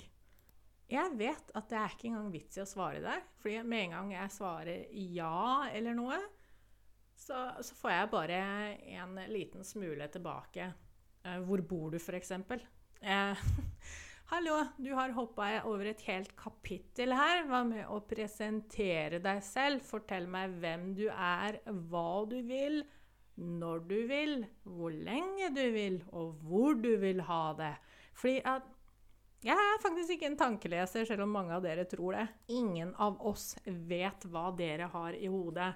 Jeg 0.90 1.18
vet 1.18 1.50
at 1.58 1.68
det 1.70 1.78
er 1.78 1.94
ikke 1.94 2.08
engang 2.08 2.30
vits 2.30 2.58
i 2.58 2.62
å 2.62 2.66
svare 2.66 3.02
der. 3.02 3.22
fordi 3.42 3.62
med 3.62 3.84
en 3.84 3.94
gang 3.96 4.12
jeg 4.12 4.30
svarer 4.30 4.86
ja 4.92 5.68
eller 5.74 5.94
noe, 5.94 6.18
så, 7.16 7.62
så 7.62 7.74
får 7.74 7.90
jeg 7.90 8.10
bare 8.12 8.40
en 8.98 9.18
liten 9.32 9.64
smule 9.64 10.06
tilbake. 10.08 10.72
Eh, 11.24 11.38
hvor 11.42 11.62
bor 11.62 11.90
du, 11.90 11.98
f.eks.? 11.98 12.30
Eh, 13.02 13.36
Hallo, 14.26 14.56
du 14.76 14.88
har 14.90 15.12
hoppa 15.14 15.44
over 15.70 15.86
et 15.86 16.00
helt 16.08 16.32
kapittel 16.34 17.12
her. 17.14 17.44
Hva 17.46 17.60
med 17.62 17.84
å 17.94 18.00
presentere 18.10 19.20
deg 19.22 19.38
selv? 19.46 19.84
Fortell 19.86 20.26
meg 20.26 20.56
hvem 20.58 20.88
du 20.98 21.04
er, 21.06 21.60
hva 21.92 22.24
du 22.26 22.40
vil, 22.48 22.80
når 23.38 23.84
du 23.86 24.00
vil, 24.10 24.34
hvor 24.66 24.90
lenge 24.90 25.52
du 25.54 25.62
vil, 25.76 26.00
og 26.10 26.42
hvor 26.42 26.74
du 26.74 26.96
vil 27.04 27.22
ha 27.28 27.44
det. 27.60 27.70
Fordi 28.18 28.40
at 28.50 28.66
jeg 29.46 29.54
er 29.54 29.82
faktisk 29.84 30.16
ikke 30.16 30.32
en 30.32 30.40
tankeleser, 30.40 31.06
selv 31.06 31.22
om 31.22 31.30
mange 31.38 31.54
av 31.54 31.62
dere 31.62 31.86
tror 31.86 32.18
det. 32.18 32.26
Ingen 32.50 32.96
av 32.98 33.22
oss 33.30 33.52
vet 33.62 34.26
hva 34.26 34.48
dere 34.58 34.90
har 34.90 35.14
i 35.14 35.30
hodet. 35.30 35.70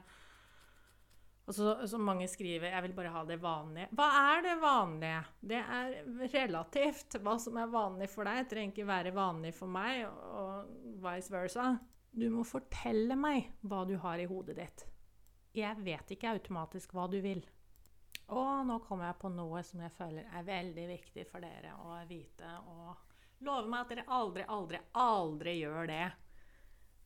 Og 1.49 1.55
så, 1.57 1.73
så, 1.87 1.99
mange 1.99 2.29
skriver 2.29 2.71
'jeg 2.71 2.83
vil 2.83 2.93
bare 2.95 3.11
ha 3.11 3.25
det 3.25 3.41
vanlige'. 3.43 3.89
Hva 3.97 4.09
er 4.37 4.43
det 4.43 4.57
vanlige? 4.61 5.25
Det 5.41 5.57
er 5.57 5.95
relativt. 6.35 7.17
Hva 7.23 7.39
som 7.39 7.57
er 7.57 7.67
vanlig 7.67 8.09
for 8.09 8.25
deg, 8.25 8.49
trenger 8.49 8.71
ikke 8.75 8.87
være 8.87 9.15
vanlig 9.15 9.55
for 9.55 9.67
meg, 9.67 10.07
og 10.07 10.69
vice 11.03 11.33
versa. 11.33 11.79
Du 12.13 12.29
må 12.31 12.45
fortelle 12.45 13.17
meg 13.17 13.53
hva 13.63 13.85
du 13.87 13.97
har 13.97 14.19
i 14.19 14.29
hodet 14.31 14.57
ditt. 14.57 14.87
Jeg 15.55 15.77
vet 15.83 16.11
ikke 16.11 16.31
automatisk 16.31 16.93
hva 16.95 17.09
du 17.11 17.21
vil. 17.21 17.43
Og 18.31 18.67
nå 18.67 18.79
kommer 18.87 19.11
jeg 19.11 19.19
på 19.19 19.29
noe 19.35 19.63
som 19.67 19.81
jeg 19.81 19.91
føler 19.91 20.27
er 20.31 20.47
veldig 20.47 20.87
viktig 20.87 21.27
for 21.27 21.43
dere 21.43 21.75
å 21.83 21.99
vite 22.07 22.59
og 22.71 23.07
Lover 23.41 23.71
meg 23.73 23.81
at 23.87 23.93
dere 23.95 24.03
aldri, 24.13 24.43
aldri, 24.53 24.79
aldri 25.01 25.55
gjør 25.63 25.87
det. 25.89 26.07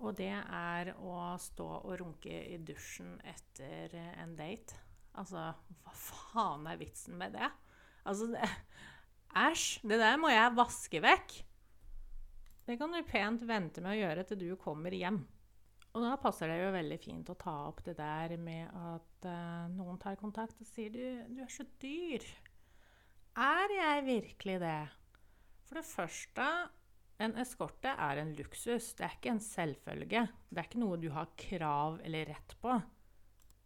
Og 0.03 0.17
det 0.19 0.33
er 0.35 0.91
å 0.99 1.35
stå 1.41 1.69
og 1.79 1.95
runke 2.01 2.41
i 2.51 2.59
dusjen 2.59 3.15
etter 3.31 3.95
en 4.19 4.35
date. 4.39 4.77
Altså, 5.15 5.53
hva 5.85 5.95
faen 5.95 6.67
er 6.67 6.81
vitsen 6.81 7.15
med 7.21 7.37
det? 7.37 7.51
Altså, 8.05 8.33
Æsj! 9.35 9.83
Det 9.83 9.99
der 9.99 10.19
må 10.21 10.31
jeg 10.31 10.55
vaske 10.55 11.01
vekk. 11.03 11.37
Det 12.65 12.77
kan 12.81 12.93
du 12.95 13.01
pent 13.07 13.43
vente 13.47 13.83
med 13.85 13.95
å 13.95 14.01
gjøre 14.01 14.25
til 14.29 14.41
du 14.41 14.51
kommer 14.61 14.95
hjem. 14.95 15.21
Og 15.95 16.03
da 16.03 16.15
passer 16.19 16.51
det 16.51 16.59
jo 16.59 16.73
veldig 16.75 16.99
fint 17.03 17.29
å 17.31 17.37
ta 17.39 17.55
opp 17.69 17.85
det 17.87 17.95
der 17.99 18.35
med 18.43 18.67
at 18.67 19.27
uh, 19.31 19.67
noen 19.75 19.99
tar 20.03 20.19
kontakt 20.19 20.59
og 20.63 20.67
sier 20.67 20.91
du, 20.91 21.05
du 21.31 21.43
er 21.45 21.53
så 21.53 21.67
dyr. 21.83 22.25
Er 23.39 23.75
jeg 23.75 24.07
virkelig 24.07 24.57
det? 24.63 24.81
For 25.67 25.79
det 25.79 25.87
første, 25.87 26.49
en 27.23 27.37
eskorte 27.39 27.93
er 27.95 28.21
en 28.21 28.33
luksus. 28.35 28.93
Det 28.99 29.07
er 29.07 29.17
ikke 29.17 29.35
en 29.35 29.43
selvfølge. 29.43 30.25
Det 30.51 30.61
er 30.61 30.69
ikke 30.69 30.83
noe 30.83 30.99
du 31.01 31.09
har 31.15 31.31
krav 31.39 32.01
eller 32.03 32.31
rett 32.33 32.57
på. 32.63 32.75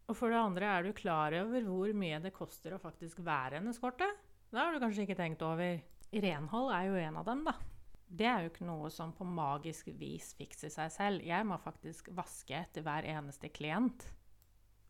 Og 0.08 0.16
for 0.16 0.32
det 0.32 0.40
andre, 0.40 0.68
er 0.72 0.84
du 0.87 0.96
klar 0.96 1.34
over 1.37 1.64
hvor 1.68 1.92
mye 1.96 2.20
det 2.24 2.32
koster 2.37 2.74
å 2.74 2.82
faktisk 2.82 3.20
være 3.24 3.61
en 3.61 3.72
eskorte? 3.72 4.08
Det 4.48 4.61
har 4.61 4.72
du 4.72 4.80
kanskje 4.80 5.04
ikke 5.04 5.18
tenkt 5.18 5.44
over. 5.44 5.80
Renhold 6.08 6.70
er 6.72 6.87
jo 6.88 7.00
en 7.02 7.18
av 7.20 7.26
dem, 7.28 7.42
da. 7.44 7.56
Det 8.08 8.24
er 8.24 8.44
jo 8.44 8.52
ikke 8.52 8.68
noe 8.68 8.88
som 8.92 9.11
på 9.12 9.26
magisk 9.28 9.90
vis 10.00 10.30
fikser 10.38 10.72
seg 10.72 10.94
selv. 10.94 11.26
Jeg 11.28 11.44
må 11.44 11.58
faktisk 11.61 12.08
vaske 12.16 12.56
etter 12.56 12.84
hver 12.87 13.04
eneste 13.04 13.50
klient. 13.52 14.06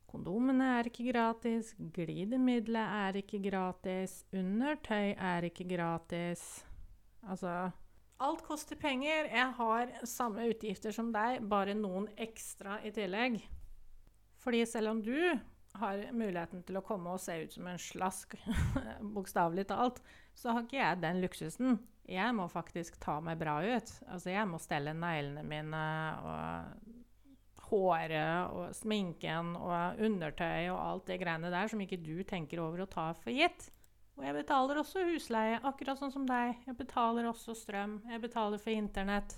Kondomene 0.08 0.70
er 0.78 0.88
ikke 0.88 1.10
gratis, 1.10 1.74
glidemiddelet 1.76 2.94
er 3.02 3.18
ikke 3.20 3.42
gratis, 3.44 4.22
undertøy 4.32 5.12
er 5.12 5.48
ikke 5.50 5.66
gratis. 5.68 6.46
Altså 7.26 7.50
Alt 8.18 8.42
koster 8.42 8.76
penger. 8.76 9.28
Jeg 9.30 9.52
har 9.60 9.92
samme 10.08 10.48
utgifter 10.50 10.94
som 10.94 11.12
deg, 11.14 11.44
bare 11.46 11.76
noen 11.78 12.08
ekstra 12.18 12.80
i 12.82 12.90
tillegg. 12.94 13.38
Fordi 14.42 14.64
selv 14.66 14.90
om 14.90 15.02
du 15.02 15.14
har 15.78 16.02
muligheten 16.10 16.64
til 16.66 16.80
å 16.80 16.82
komme 16.82 17.12
og 17.14 17.22
se 17.22 17.36
ut 17.44 17.54
som 17.54 17.68
en 17.70 17.78
slask, 17.78 18.34
bokstavelig 19.14 19.68
talt, 19.70 20.02
så 20.34 20.56
har 20.56 20.66
ikke 20.66 20.80
jeg 20.80 21.02
den 21.04 21.22
luksusen. 21.22 21.78
Jeg 22.08 22.34
må 22.34 22.48
faktisk 22.50 22.98
ta 23.02 23.18
meg 23.22 23.38
bra 23.38 23.60
ut. 23.62 23.94
Altså, 24.08 24.32
jeg 24.32 24.50
må 24.50 24.58
stelle 24.62 24.96
neglene 24.96 25.44
mine 25.46 25.84
og 26.24 26.94
håret 27.68 28.54
og 28.56 28.74
sminken 28.74 29.52
og 29.60 30.00
undertøy 30.02 30.70
og 30.72 30.78
alt 30.80 31.10
det 31.10 31.18
greiene 31.20 31.52
der 31.52 31.70
som 31.70 31.82
ikke 31.84 32.00
du 32.00 32.16
tenker 32.26 32.64
over 32.64 32.82
å 32.82 32.90
ta 32.90 33.10
for 33.20 33.30
gitt. 33.30 33.68
Og 34.18 34.24
jeg 34.26 34.34
betaler 34.34 34.80
også 34.80 35.04
husleie, 35.06 35.58
akkurat 35.62 36.00
sånn 36.00 36.10
som 36.10 36.24
deg. 36.26 36.56
Jeg 36.66 36.74
betaler 36.80 37.28
også 37.30 37.54
strøm. 37.54 38.00
Jeg 38.10 38.22
betaler 38.24 38.58
for 38.58 38.74
internett. 38.74 39.36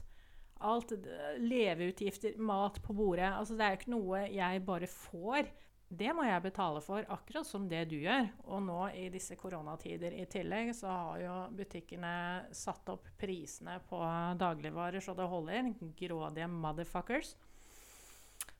Alt. 0.60 0.94
Leveutgifter, 1.40 2.38
mat 2.40 2.80
på 2.84 2.96
bordet. 2.96 3.28
Altså, 3.28 3.58
det 3.58 3.66
er 3.66 3.74
jo 3.74 3.80
ikke 3.80 3.92
noe 3.92 4.22
jeg 4.32 4.62
bare 4.64 4.88
får. 4.88 5.50
Det 5.90 6.12
må 6.14 6.22
jeg 6.22 6.42
betale 6.44 6.80
for, 6.84 7.04
akkurat 7.10 7.48
som 7.48 7.64
det 7.68 7.82
du 7.90 7.96
gjør. 7.98 8.28
Og 8.48 8.62
nå 8.62 8.78
i 8.96 9.08
disse 9.12 9.36
koronatider 9.36 10.14
i 10.16 10.24
tillegg, 10.30 10.72
så 10.78 10.88
har 10.88 11.22
jo 11.24 11.36
butikkene 11.58 12.14
satt 12.54 12.88
opp 12.92 13.10
prisene 13.20 13.80
på 13.90 14.00
dagligvarer 14.40 15.02
så 15.04 15.16
det 15.18 15.28
holder. 15.28 15.72
Grådige 15.98 16.48
motherfuckers. 16.54 17.34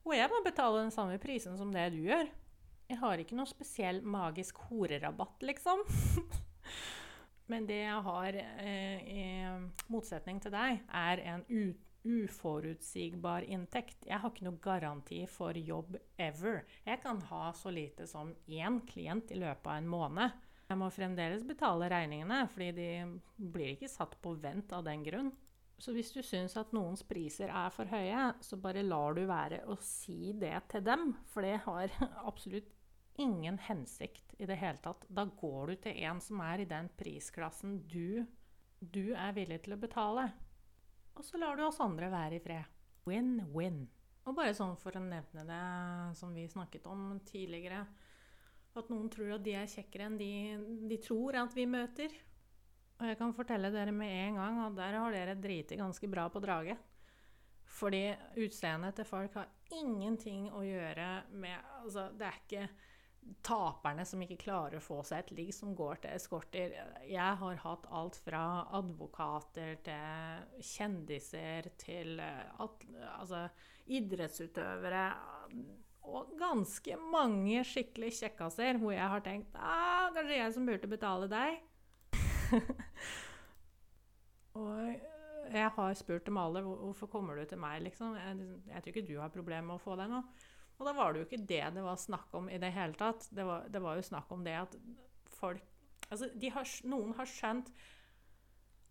Og 0.05 0.17
jeg 0.17 0.29
må 0.33 0.43
betale 0.45 0.83
den 0.83 0.93
samme 0.93 1.17
prisen 1.23 1.57
som 1.61 1.73
det 1.73 1.87
du 1.95 2.03
gjør. 2.09 2.29
Jeg 2.91 2.99
har 2.99 3.21
ikke 3.23 3.37
noe 3.39 3.47
spesiell 3.47 4.01
magisk 4.03 4.59
horerabatt, 4.67 5.45
liksom. 5.47 5.85
Men 7.51 7.67
det 7.67 7.85
jeg 7.85 8.03
har, 8.07 8.39
eh, 8.63 9.07
i 9.07 9.23
motsetning 9.91 10.41
til 10.43 10.55
deg, 10.55 10.83
er 10.91 11.23
en 11.33 11.47
ut 11.47 11.87
uforutsigbar 12.01 13.45
inntekt. 13.45 14.07
Jeg 14.09 14.21
har 14.23 14.33
ikke 14.33 14.47
noe 14.47 14.61
garanti 14.63 15.21
for 15.29 15.57
jobb 15.57 15.99
ever. 16.21 16.63
Jeg 16.87 17.03
kan 17.03 17.21
ha 17.29 17.51
så 17.53 17.73
lite 17.75 18.07
som 18.09 18.33
én 18.49 18.81
klient 18.89 19.31
i 19.35 19.41
løpet 19.41 19.69
av 19.69 19.77
en 19.77 19.91
måned. 19.91 20.39
Jeg 20.71 20.79
må 20.81 20.89
fremdeles 20.95 21.45
betale 21.45 21.91
regningene, 21.91 22.45
fordi 22.49 22.71
de 22.73 22.89
blir 23.53 23.75
ikke 23.75 23.91
satt 23.91 24.17
på 24.23 24.33
vent 24.41 24.73
av 24.73 24.87
den 24.87 25.05
grunn. 25.05 25.33
Så 25.81 25.95
hvis 25.97 26.13
du 26.13 26.21
syns 26.25 26.57
at 26.61 26.75
noens 26.77 27.03
priser 27.09 27.53
er 27.53 27.73
for 27.73 27.89
høye, 27.89 28.31
så 28.45 28.59
bare 28.61 28.85
lar 28.85 29.17
du 29.17 29.25
være 29.29 29.63
å 29.69 29.79
si 29.83 30.35
det 30.37 30.57
til 30.73 30.85
dem. 30.85 31.15
For 31.33 31.45
det 31.45 31.57
har 31.65 31.93
absolutt 32.31 32.69
ingen 33.21 33.59
hensikt 33.67 34.35
i 34.41 34.49
det 34.49 34.57
hele 34.61 34.81
tatt. 34.83 35.05
Da 35.09 35.27
går 35.41 35.73
du 35.73 35.81
til 35.87 35.99
en 36.09 36.21
som 36.25 36.41
er 36.45 36.63
i 36.63 36.69
den 36.69 36.89
prisklassen 36.99 37.81
du, 37.91 38.25
du 38.81 39.13
er 39.13 39.35
villig 39.37 39.61
til 39.65 39.77
å 39.77 39.81
betale. 39.81 40.31
Og 41.17 41.27
så 41.27 41.41
lar 41.41 41.59
du 41.59 41.67
oss 41.67 41.81
andre 41.85 42.09
være 42.13 42.39
i 42.39 42.45
fred. 42.45 42.79
Win-win. 43.09 43.83
Og 44.29 44.37
bare 44.37 44.55
sånn 44.57 44.77
for 44.81 44.97
å 44.97 45.03
nevne 45.03 45.45
det 45.49 45.65
som 46.19 46.33
vi 46.37 46.47
snakket 46.49 46.85
om 46.91 47.15
tidligere 47.29 47.87
At 48.77 48.91
noen 48.93 49.09
tror 49.11 49.33
at 49.35 49.45
de 49.45 49.55
er 49.57 49.71
kjekkere 49.71 50.07
enn 50.07 50.19
de, 50.21 50.33
de 50.87 50.99
tror 51.03 51.39
at 51.41 51.57
vi 51.57 51.65
møter. 51.67 52.13
Og 53.01 53.09
jeg 53.09 53.17
kan 53.19 53.33
fortelle 53.35 53.73
dere 53.73 53.95
med 53.97 54.13
en 54.13 54.39
gang 54.39 54.61
at 54.67 54.77
der 54.77 54.99
har 55.01 55.17
dere 55.17 55.35
driti 55.41 55.79
ganske 55.81 56.09
bra 56.13 56.29
på 56.31 56.43
draget. 56.45 56.79
Fordi 57.71 58.05
utseendet 58.43 58.99
til 58.99 59.09
folk 59.09 59.35
har 59.39 59.51
ingenting 59.75 60.49
å 60.53 60.63
gjøre 60.67 61.09
med 61.33 61.69
Altså, 61.81 62.09
det 62.15 62.27
er 62.29 62.39
ikke 62.41 62.65
taperne 63.45 64.05
som 64.09 64.21
ikke 64.25 64.39
klarer 64.41 64.79
å 64.79 64.85
få 64.85 65.01
seg 65.07 65.23
et 65.23 65.33
ligg, 65.37 65.53
som 65.55 65.75
går 65.77 66.03
til 66.03 66.15
eskorter. 66.17 66.75
Jeg 67.09 67.37
har 67.43 67.63
hatt 67.65 67.87
alt 67.95 68.19
fra 68.25 68.43
advokater 68.77 69.79
til 69.87 70.65
kjendiser 70.73 71.71
til 71.81 72.21
eh, 72.23 72.63
at, 72.65 72.87
altså, 73.17 73.47
idrettsutøvere. 73.91 75.05
Og 76.11 76.33
ganske 76.41 76.97
mange 77.13 77.63
skikkelig 77.69 78.15
kjekkaser 78.17 78.81
hvor 78.81 78.95
jeg 78.95 79.09
har 79.13 79.25
tenkt 79.25 79.57
ah, 79.61 80.09
kanskje 80.17 80.39
jeg 80.39 80.55
som 80.57 80.69
burde 80.69 80.91
betale 80.91 81.29
deg. 81.31 81.61
og 84.61 85.11
jeg 85.51 85.73
har 85.77 85.99
spurt 85.99 86.27
dem 86.27 86.39
alle 86.41 86.63
hvorfor 86.65 87.11
kommer 87.11 87.37
du 87.37 87.45
til 87.49 87.61
meg, 87.61 87.83
liksom. 87.85 88.17
Jeg, 88.17 88.49
jeg 88.71 88.83
tror 88.83 88.95
ikke 88.95 89.09
du 89.09 89.19
har 89.21 89.35
problemer 89.35 89.69
med 89.69 89.77
å 89.77 89.83
få 89.83 89.97
deg 90.01 90.11
noe. 90.13 90.49
Og 90.81 90.89
da 90.89 90.95
var 90.97 91.13
det 91.13 91.21
jo 91.21 91.29
ikke 91.29 91.45
det 91.45 91.63
det 91.77 91.85
var 91.85 92.01
snakk 92.01 92.33
om 92.41 92.49
i 92.49 92.59
det 92.61 92.73
hele 92.73 92.97
tatt. 92.97 93.29
Det 93.37 93.45
var, 93.45 93.69
det 93.69 93.83
var 93.85 94.01
jo 94.01 94.07
snakk 94.11 94.33
om 94.33 94.45
det 94.47 94.57
at 94.63 94.79
folk 95.41 95.67
Altså, 96.11 96.27
har, 96.27 96.71
noen 96.91 97.13
har 97.15 97.29
skjønt 97.31 97.69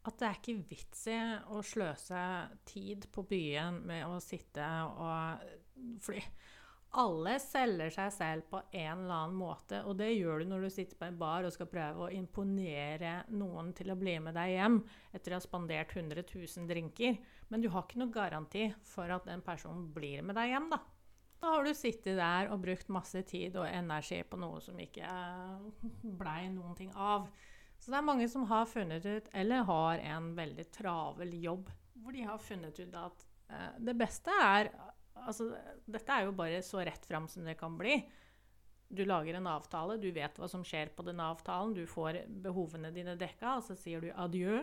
at 0.08 0.20
det 0.22 0.28
er 0.28 0.38
ikke 0.38 0.70
vits 0.70 1.02
i 1.12 1.18
å 1.52 1.60
sløse 1.66 2.22
tid 2.70 3.10
på 3.12 3.26
byen 3.28 3.82
med 3.90 4.06
å 4.08 4.22
sitte 4.24 4.64
og 4.88 5.44
fly. 6.06 6.22
alle 7.04 7.36
selger 7.44 7.92
seg 7.94 8.14
selv 8.16 8.48
på 8.50 8.62
en 8.72 9.04
eller 9.04 9.16
annen 9.18 9.36
måte, 9.38 9.82
og 9.84 9.98
det 10.00 10.14
gjør 10.14 10.42
du 10.42 10.50
når 10.50 10.64
du 10.64 10.70
sitter 10.74 10.98
på 10.98 11.10
en 11.10 11.20
bar 11.20 11.46
og 11.46 11.54
skal 11.54 11.70
prøve 11.70 12.08
å 12.08 12.14
imponere 12.16 13.12
noen 13.36 13.74
til 13.78 13.92
å 13.92 13.98
bli 14.00 14.16
med 14.24 14.40
deg 14.40 14.56
hjem 14.56 14.80
etter 15.12 15.36
å 15.36 15.38
ha 15.38 15.44
spandert 15.44 15.94
100 15.94 16.24
000 16.24 16.72
drinker. 16.72 17.20
Men 17.52 17.62
du 17.62 17.70
har 17.74 17.86
ikke 17.86 18.00
noe 18.02 18.16
garanti 18.16 18.70
for 18.88 19.12
at 19.14 19.28
den 19.30 19.44
personen 19.46 19.92
blir 19.94 20.24
med 20.26 20.40
deg 20.40 20.56
hjem, 20.56 20.72
da. 20.72 20.82
Da 21.40 21.54
har 21.54 21.64
du 21.64 21.72
sittet 21.78 22.18
der 22.20 22.50
og 22.52 22.60
brukt 22.64 22.90
masse 22.92 23.22
tid 23.28 23.56
og 23.60 23.68
energi 23.70 24.20
på 24.28 24.40
noe 24.40 24.60
som 24.64 24.80
ikke 24.80 25.08
blei 26.20 26.50
noen 26.52 26.76
ting 26.76 26.92
av. 26.96 27.30
Så 27.80 27.94
det 27.94 28.00
er 28.02 28.08
mange 28.10 28.28
som 28.28 28.44
har 28.50 28.68
funnet 28.68 29.06
ut, 29.08 29.30
eller 29.32 29.68
har 29.70 30.02
en 30.04 30.34
veldig 30.36 30.66
travel 30.76 31.32
jobb, 31.40 31.70
hvor 32.04 32.16
de 32.16 32.26
har 32.28 32.42
funnet 32.44 32.80
ut 32.82 32.98
at 33.00 33.24
eh, 33.52 33.76
det 33.90 33.98
beste 34.00 34.36
er 34.44 34.74
Altså, 35.20 35.50
dette 35.84 36.16
er 36.16 36.24
jo 36.24 36.32
bare 36.32 36.62
så 36.64 36.80
rett 36.88 37.04
fram 37.04 37.26
som 37.28 37.44
det 37.44 37.58
kan 37.60 37.74
bli. 37.76 37.98
Du 38.88 39.02
lager 39.04 39.36
en 39.36 39.50
avtale, 39.52 39.98
du 40.00 40.08
vet 40.16 40.38
hva 40.40 40.48
som 40.48 40.64
skjer 40.64 40.94
på 40.96 41.04
den 41.04 41.20
avtalen, 41.20 41.74
du 41.76 41.84
får 41.90 42.22
behovene 42.46 42.94
dine 42.96 43.18
dekka, 43.20 43.58
og 43.58 43.66
så 43.68 43.76
sier 43.76 44.00
du 44.00 44.14
adjø. 44.16 44.62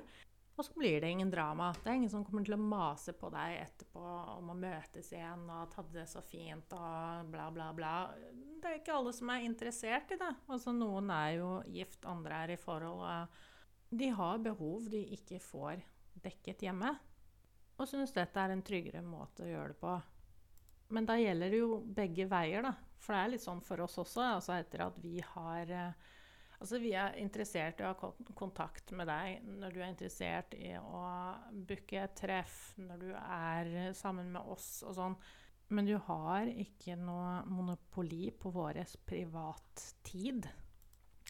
Og 0.56 0.64
så 0.64 0.72
blir 0.72 1.00
det 1.00 1.10
ingen 1.12 1.30
drama. 1.30 1.68
Det 1.82 1.90
er 1.90 1.98
ingen 1.98 2.10
som 2.10 2.22
kommer 2.24 2.44
til 2.46 2.56
å 2.56 2.60
mase 2.60 3.12
på 3.12 3.28
deg 3.32 3.58
etterpå 3.60 4.04
om 4.38 4.52
å 4.54 4.56
møtes 4.56 5.10
igjen 5.12 5.44
og 5.52 5.74
'hadde 5.76 5.92
det 5.98 6.06
så 6.08 6.22
fint' 6.24 6.72
og 6.72 7.28
bla, 7.32 7.50
bla, 7.52 7.72
bla. 7.76 7.92
Det 8.62 8.70
er 8.70 8.78
ikke 8.80 8.96
alle 8.96 9.12
som 9.12 9.30
er 9.30 9.44
interessert 9.44 10.14
i 10.16 10.16
det. 10.16 10.32
Altså, 10.48 10.72
noen 10.72 11.10
er 11.10 11.30
jo 11.36 11.50
gift, 11.68 12.06
andre 12.06 12.40
er 12.44 12.54
i 12.54 12.56
forhold. 12.56 13.04
Og 13.04 13.98
de 14.00 14.08
har 14.08 14.38
behov 14.38 14.88
de 14.90 15.04
ikke 15.18 15.42
får 15.44 15.84
dekket 16.24 16.64
hjemme. 16.64 16.96
Og 17.76 17.88
syns 17.88 18.16
dette 18.16 18.40
er 18.40 18.54
en 18.54 18.64
tryggere 18.64 19.04
måte 19.04 19.44
å 19.44 19.50
gjøre 19.50 19.74
det 19.74 19.80
på. 19.80 19.94
Men 20.88 21.04
da 21.04 21.18
gjelder 21.20 21.50
det 21.50 21.60
jo 21.60 21.80
begge 21.84 22.24
veier, 22.30 22.62
da. 22.62 22.72
For 23.02 23.12
det 23.12 23.22
er 23.22 23.32
litt 23.34 23.44
sånn 23.44 23.60
for 23.60 23.82
oss 23.84 23.98
også, 24.00 24.22
altså 24.38 24.54
etter 24.56 24.86
at 24.86 24.96
vi 25.02 25.18
har 25.34 25.70
eh, 25.70 26.14
Altså, 26.56 26.78
vi 26.80 26.92
er 26.96 27.18
interessert 27.20 27.80
i 27.80 27.84
å 27.84 27.92
ha 27.92 28.12
kontakt 28.38 28.92
med 28.96 29.10
deg 29.10 29.48
når 29.60 29.74
du 29.74 29.80
er 29.82 29.90
interessert 29.90 30.54
i 30.56 30.72
å 30.80 31.02
booke 31.68 32.06
treff, 32.16 32.60
når 32.80 33.02
du 33.02 33.10
er 33.16 33.74
sammen 33.96 34.30
med 34.32 34.54
oss 34.54 34.70
og 34.86 34.96
sånn. 34.96 35.18
Men 35.68 35.88
du 35.88 35.96
har 36.06 36.46
ikke 36.46 36.94
noe 36.98 37.40
monopoli 37.50 38.30
på 38.30 38.52
vår 38.54 38.84
privattid. 39.04 40.46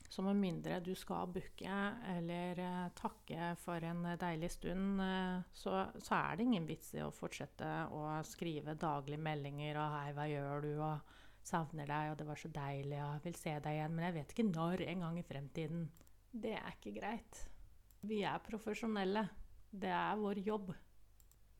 Så 0.08 0.22
med 0.22 0.38
mindre 0.38 0.78
du 0.84 0.92
skal 0.94 1.28
booke 1.32 1.76
eller 2.12 2.60
eh, 2.62 2.82
takke 2.96 3.50
for 3.60 3.82
en 3.84 4.04
deilig 4.20 4.52
stund, 4.54 5.00
eh, 5.02 5.40
så, 5.56 5.80
så, 5.98 6.18
er 6.20 6.36
det 6.36 6.46
ingen 6.46 6.68
vits 6.68 6.92
i 6.94 7.02
å 7.02 7.12
fortsette 7.14 7.70
å 7.92 8.04
skrive 8.28 8.76
daglige 8.78 9.24
meldinger 9.24 9.80
og 9.82 9.96
'Hei, 9.96 10.12
hva 10.16 10.28
gjør 10.30 10.66
du?' 10.68 10.76
og 10.78 11.16
'Savner 11.46 11.86
deg', 11.86 12.10
og 12.10 12.18
'Det 12.18 12.26
var 12.26 12.40
så 12.42 12.48
deilig', 12.48 13.02
og 13.04 13.22
'Vil 13.24 13.34
se 13.38 13.54
deg 13.54 13.76
igjen', 13.78 13.94
men 13.94 14.04
jeg 14.04 14.14
vet 14.14 14.32
ikke 14.34 14.50
når 14.52 14.82
en 14.86 15.00
gang 15.00 15.18
i 15.18 15.22
fremtiden. 15.22 15.90
Det 16.32 16.52
er 16.52 16.72
ikke 16.74 17.00
greit. 17.00 17.48
Vi 18.02 18.22
er 18.22 18.38
profesjonelle. 18.38 19.28
Det 19.70 19.90
er 19.90 20.16
vår 20.16 20.42
jobb. 20.46 20.74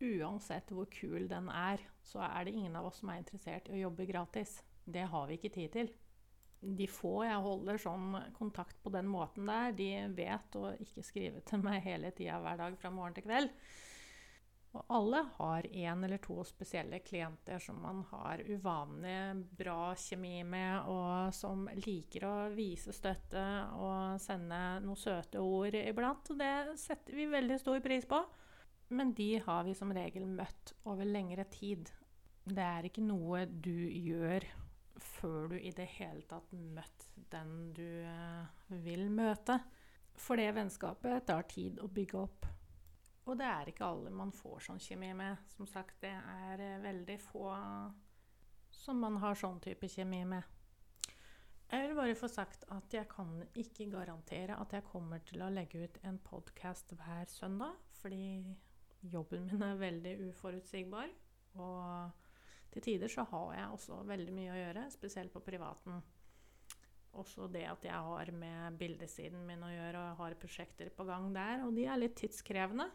Uansett 0.03 0.71
hvor 0.71 0.89
kul 0.91 1.29
den 1.29 1.49
er, 1.49 1.79
så 2.03 2.19
er 2.19 2.45
det 2.45 2.53
ingen 2.53 2.77
av 2.77 2.87
oss 2.87 2.99
som 3.01 3.09
er 3.09 3.23
interessert 3.23 3.69
i 3.69 3.79
å 3.79 3.85
jobbe 3.89 4.07
gratis. 4.07 4.63
Det 4.85 5.07
har 5.07 5.27
vi 5.27 5.39
ikke 5.39 5.55
tid 5.55 5.73
til 5.73 5.95
de 6.61 6.87
få 6.91 7.21
jeg 7.27 7.43
holder 7.45 7.81
sånn 7.81 8.15
kontakt 8.37 8.79
på 8.83 8.91
den 8.95 9.09
måten 9.11 9.49
der, 9.49 9.75
de 9.77 9.91
vet 10.17 10.57
å 10.59 10.71
ikke 10.83 11.05
skrive 11.05 11.43
til 11.47 11.63
meg 11.65 11.85
hele 11.85 12.13
tida 12.17 12.41
hver 12.43 12.59
dag 12.61 12.79
fra 12.81 12.93
morgen 12.95 13.17
til 13.17 13.27
kveld. 13.27 13.53
Og 14.77 14.93
alle 14.93 15.23
har 15.39 15.67
én 15.73 16.05
eller 16.05 16.21
to 16.21 16.43
spesielle 16.45 16.99
klienter 17.01 17.63
som 17.63 17.79
man 17.81 18.03
har 18.11 18.43
uvanlig 18.45 19.47
bra 19.57 19.95
kjemi 19.97 20.43
med, 20.45 20.91
og 20.93 21.33
som 21.35 21.65
liker 21.87 22.27
å 22.29 22.35
vise 22.53 22.93
støtte 22.93 23.45
og 23.81 24.21
sende 24.21 24.61
noen 24.85 25.01
søte 25.01 25.41
ord 25.41 25.79
iblant. 25.81 26.29
Og 26.33 26.43
det 26.43 26.77
setter 26.83 27.17
vi 27.17 27.31
veldig 27.33 27.59
stor 27.63 27.81
pris 27.85 28.05
på. 28.09 28.21
Men 28.89 29.15
de 29.19 29.33
har 29.43 29.65
vi 29.67 29.75
som 29.75 29.91
regel 29.95 30.29
møtt 30.29 30.75
over 30.87 31.09
lengre 31.09 31.47
tid. 31.51 31.89
Det 32.47 32.63
er 32.63 32.87
ikke 32.87 33.03
noe 33.03 33.47
du 33.49 33.89
gjør 33.89 34.45
før 35.03 35.51
du 35.51 35.57
i 35.59 35.73
det 35.77 35.89
hele 35.97 36.23
tatt 36.29 36.53
møtt 36.53 37.09
den 37.33 37.73
du 37.77 37.89
eh, 38.07 38.69
vil 38.85 39.09
møte. 39.11 39.59
For 40.17 40.39
det 40.39 40.53
vennskapet 40.57 41.27
tar 41.29 41.49
tid 41.51 41.81
å 41.83 41.91
bygge 41.93 42.21
opp. 42.21 42.47
Og 43.27 43.35
det 43.39 43.47
er 43.51 43.71
ikke 43.71 43.87
alle 43.87 44.13
man 44.15 44.31
får 44.35 44.69
sånn 44.69 44.83
kjemi 44.83 45.11
med. 45.19 45.41
Som 45.57 45.67
sagt, 45.71 45.99
det 46.05 46.15
er 46.15 46.63
eh, 46.63 46.83
veldig 46.85 47.17
få 47.25 47.49
som 48.77 49.01
man 49.03 49.17
har 49.23 49.39
sånn 49.39 49.59
type 49.65 49.89
kjemi 49.91 50.23
med. 50.29 50.45
Jeg 51.67 51.83
vil 51.83 51.97
bare 51.99 52.15
få 52.15 52.29
sagt 52.31 52.63
at 52.71 52.93
jeg 52.95 53.09
kan 53.11 53.41
ikke 53.59 53.89
garantere 53.91 54.55
at 54.63 54.75
jeg 54.77 54.87
kommer 54.87 55.23
til 55.27 55.43
å 55.43 55.51
legge 55.51 55.83
ut 55.83 55.97
en 56.07 56.21
podkast 56.23 56.93
hver 56.95 57.27
søndag, 57.27 57.75
fordi 57.99 58.45
jobben 59.11 59.49
min 59.49 59.65
er 59.67 59.81
veldig 59.81 60.13
uforutsigbar. 60.29 61.11
Og 61.59 62.71
til 62.71 62.85
tider 62.87 63.11
så 63.11 63.25
har 63.33 63.57
jeg 63.57 63.73
også 63.75 63.99
veldig 64.07 64.37
mye 64.37 64.53
å 64.55 64.61
gjøre, 64.61 64.87
spesielt 64.95 65.35
på 65.35 65.43
privaten. 65.43 65.99
Også 67.17 67.49
det 67.51 67.65
at 67.67 67.83
jeg 67.89 68.07
har 68.11 68.31
med 68.37 68.79
bildesiden 68.79 69.43
min 69.49 69.67
å 69.67 69.73
gjøre, 69.73 69.99
og 69.99 70.07
jeg 70.07 70.19
har 70.21 70.39
prosjekter 70.45 70.95
på 70.95 71.09
gang 71.09 71.33
der. 71.35 71.67
Og 71.67 71.75
de 71.75 71.89
er 71.89 71.99
litt 71.99 72.15
tidskrevende. 72.21 72.87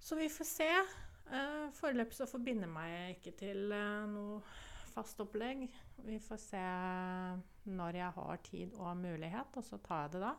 Så 0.00 0.16
vi 0.16 0.28
får 0.32 0.48
se. 0.48 0.70
Uh, 1.30 1.68
Foreløpig 1.76 2.16
så 2.16 2.26
forbinder 2.26 2.70
meg 2.70 3.18
ikke 3.18 3.36
til 3.38 3.70
uh, 3.70 4.08
noe 4.10 4.40
fast 4.90 5.20
opplegg. 5.22 5.66
Vi 6.02 6.18
får 6.24 6.40
se 6.42 6.62
når 7.70 7.98
jeg 8.00 8.14
har 8.16 8.40
tid 8.46 8.78
og 8.80 8.96
mulighet, 8.98 9.56
og 9.56 9.66
så 9.66 9.78
tar 9.84 10.06
jeg 10.06 10.16
det 10.16 10.22
da. 10.24 10.32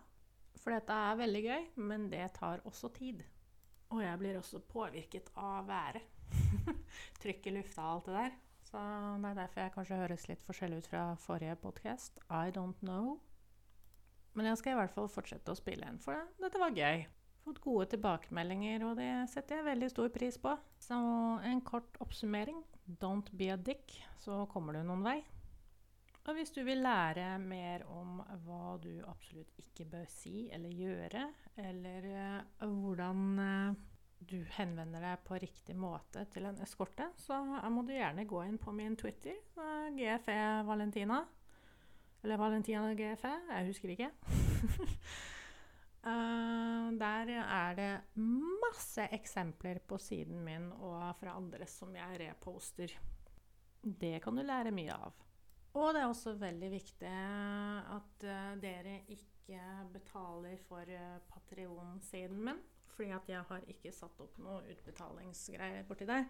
For 0.60 0.76
dette 0.76 0.98
er 1.08 1.20
veldig 1.22 1.44
gøy, 1.46 1.68
men 1.88 2.10
det 2.12 2.26
tar 2.38 2.66
også 2.68 2.92
tid. 2.98 3.24
Og 3.92 4.04
jeg 4.04 4.20
blir 4.20 4.40
også 4.40 4.62
påvirket 4.72 5.32
av 5.40 5.68
været. 5.68 6.04
Trykk 7.22 7.48
i 7.48 7.56
lufta 7.56 7.86
og 7.86 7.94
alt 7.94 8.10
det 8.10 8.18
der. 8.18 8.38
Så 8.72 8.82
det 9.22 9.30
er 9.32 9.40
derfor 9.40 9.62
jeg 9.62 9.74
kanskje 9.76 10.00
høres 10.00 10.28
litt 10.30 10.44
forskjellig 10.46 10.84
ut 10.84 10.92
fra 10.92 11.06
forrige 11.20 11.56
podkast. 11.60 12.22
I 12.30 12.54
don't 12.56 12.80
know. 12.80 13.18
Men 14.34 14.48
jeg 14.48 14.62
skal 14.62 14.76
i 14.76 14.80
hvert 14.80 14.94
fall 14.96 15.10
fortsette 15.12 15.52
å 15.52 15.60
spille 15.60 15.88
en, 15.88 16.00
for 16.00 16.16
det. 16.16 16.24
dette 16.46 16.62
var 16.62 16.78
gøy. 16.78 17.04
Fått 17.42 17.62
gode 17.64 17.88
tilbakemeldinger, 17.96 18.84
og 18.86 19.00
det 19.00 19.10
setter 19.32 19.58
jeg 19.58 19.70
veldig 19.72 19.90
stor 19.90 20.10
pris 20.14 20.38
på. 20.42 20.54
Så 20.82 20.98
en 21.48 21.62
kort 21.66 21.98
oppsummering. 22.04 22.60
Don't 23.02 23.32
be 23.38 23.50
a 23.54 23.58
dick, 23.58 23.96
så 24.22 24.44
kommer 24.52 24.78
du 24.78 24.84
noen 24.86 25.06
vei. 25.06 25.20
Og 26.30 26.38
hvis 26.38 26.54
du 26.54 26.62
vil 26.62 26.84
lære 26.86 27.26
mer 27.42 27.88
om 27.90 28.20
hva 28.46 28.76
du 28.84 28.92
absolutt 29.10 29.58
ikke 29.58 29.88
bør 29.90 30.06
si 30.12 30.46
eller 30.54 30.70
gjøre, 30.70 31.24
eller 31.64 32.06
uh, 32.62 32.68
hvordan 32.84 33.24
uh, 33.42 33.80
du 34.30 34.38
henvender 34.54 35.02
deg 35.02 35.26
på 35.26 35.40
riktig 35.42 35.74
måte 35.82 36.28
til 36.30 36.46
en 36.46 36.62
eskorte, 36.62 37.10
så 37.18 37.42
må 37.74 37.82
du 37.88 37.96
gjerne 37.96 38.28
gå 38.30 38.44
inn 38.46 38.62
på 38.62 38.74
min 38.76 38.94
Twitter, 39.00 39.40
GFE 39.98 40.42
Valentina. 40.68 41.24
Eller 42.22 42.38
Valentina 42.38 42.94
GFE, 42.94 43.34
jeg 43.50 43.72
husker 43.72 43.96
ikke. 43.96 44.12
uh, 46.06 46.88
der 47.00 47.32
er 47.42 47.76
det 47.78 47.92
masse 48.18 49.08
eksempler 49.14 49.82
på 49.88 50.00
siden 50.02 50.44
min 50.46 50.70
og 50.72 51.16
fra 51.20 51.36
andre 51.38 51.68
som 51.70 51.96
jeg 51.96 52.20
reposter. 52.24 52.94
Det 53.82 54.20
kan 54.24 54.38
du 54.38 54.46
lære 54.46 54.74
mye 54.76 54.94
av. 54.94 55.18
Og 55.72 55.94
det 55.94 56.02
er 56.02 56.10
også 56.10 56.36
veldig 56.40 56.72
viktig 56.74 57.12
at 57.12 58.26
uh, 58.28 58.54
dere 58.62 59.02
ikke 59.08 59.62
betaler 59.94 60.60
for 60.68 60.88
uh, 60.88 61.20
Patrion-siden 61.32 62.44
min. 62.50 62.62
Fordi 62.92 63.14
at 63.16 63.30
jeg 63.32 63.42
har 63.48 63.70
ikke 63.72 63.94
satt 63.96 64.20
opp 64.22 64.36
noe 64.44 64.66
utbetalingsgreier 64.74 65.86
borti 65.88 66.06
der. 66.10 66.26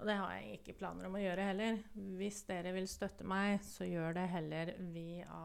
Og 0.00 0.08
det 0.08 0.16
har 0.18 0.32
jeg 0.34 0.58
ikke 0.58 0.74
planer 0.80 1.06
om 1.06 1.14
å 1.14 1.22
gjøre 1.22 1.44
heller. 1.46 1.76
Hvis 2.18 2.40
dere 2.48 2.72
vil 2.74 2.88
støtte 2.90 3.26
meg, 3.28 3.60
så 3.62 3.86
gjør 3.86 4.16
det 4.16 4.24
heller 4.32 4.72
via 4.94 5.42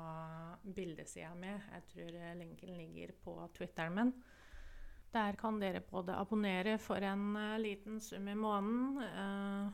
bildesida 0.64 1.34
mi. 1.38 1.52
Jeg 1.52 1.86
tror 1.92 2.18
linken 2.40 2.74
ligger 2.80 3.14
på 3.24 3.36
Twitteren 3.58 3.98
min. 3.98 4.16
Der 5.14 5.38
kan 5.40 5.60
dere 5.62 5.84
både 5.86 6.18
abonnere 6.18 6.78
for 6.82 7.04
en 7.06 7.30
uh, 7.38 7.60
liten 7.62 8.02
sum 8.04 8.28
i 8.28 8.36
måneden, 8.36 8.98
uh, 9.00 9.70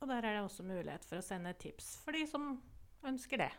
og 0.00 0.08
der 0.10 0.24
er 0.24 0.34
det 0.34 0.42
også 0.44 0.66
mulighet 0.66 1.06
for 1.06 1.20
å 1.20 1.24
sende 1.24 1.54
tips 1.60 1.94
for 2.02 2.16
de 2.16 2.24
som 2.28 2.56
ønsker 3.06 3.44
det. 3.44 3.52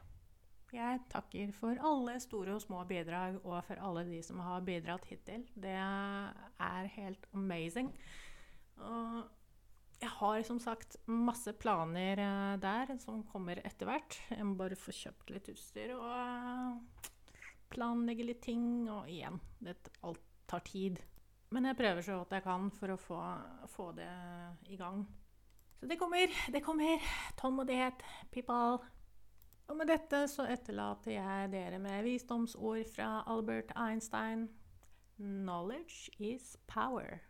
Jeg 0.76 1.00
takker 1.12 1.54
for 1.56 1.80
alle 1.88 2.18
store 2.20 2.58
og 2.58 2.62
små 2.66 2.82
bidrag, 2.90 3.38
og 3.46 3.62
for 3.64 3.80
alle 3.80 4.04
de 4.10 4.20
som 4.26 4.42
har 4.44 4.66
bidratt 4.66 5.06
hittil. 5.08 5.46
Det 5.56 5.72
er 5.72 6.90
helt 6.98 7.30
amazing. 7.34 7.94
Og 8.84 9.22
jeg 10.06 10.14
har 10.20 10.44
som 10.46 10.60
sagt 10.62 10.98
masse 11.10 11.52
planer 11.58 12.20
eh, 12.22 12.54
der 12.62 12.94
som 13.02 13.24
kommer 13.32 13.60
etter 13.66 13.90
hvert. 13.90 14.18
Jeg 14.30 14.46
må 14.46 14.56
bare 14.60 14.78
få 14.78 14.94
kjøpt 14.94 15.34
litt 15.34 15.50
utstyr 15.52 15.96
og 15.98 17.10
planlegge 17.74 18.28
litt 18.28 18.44
ting. 18.46 18.86
Og 18.92 19.10
igjen, 19.10 19.40
det, 19.66 19.78
alt 20.06 20.22
tar 20.50 20.66
tid. 20.68 21.02
Men 21.54 21.70
jeg 21.70 21.80
prøver 21.80 22.06
så 22.06 22.20
godt 22.20 22.36
jeg 22.38 22.46
kan 22.46 22.70
for 22.78 22.94
å 22.94 23.00
få, 23.02 23.20
få 23.72 23.92
det 23.98 24.12
i 24.70 24.78
gang. 24.78 25.06
Så 25.80 25.90
det 25.90 25.98
kommer. 26.02 26.34
Det 26.54 26.62
kommer. 26.66 27.10
Tålmodighet. 27.42 28.06
People. 28.34 28.78
Og 29.66 29.80
med 29.80 29.90
dette 29.90 30.28
så 30.30 30.46
etterlater 30.54 31.16
jeg 31.16 31.54
dere 31.56 31.82
med 31.82 32.06
visdomsord 32.06 32.86
fra 32.94 33.24
Albert 33.26 33.74
Einstein. 33.74 34.52
Knowledge 35.18 36.12
is 36.22 36.54
power. 36.70 37.24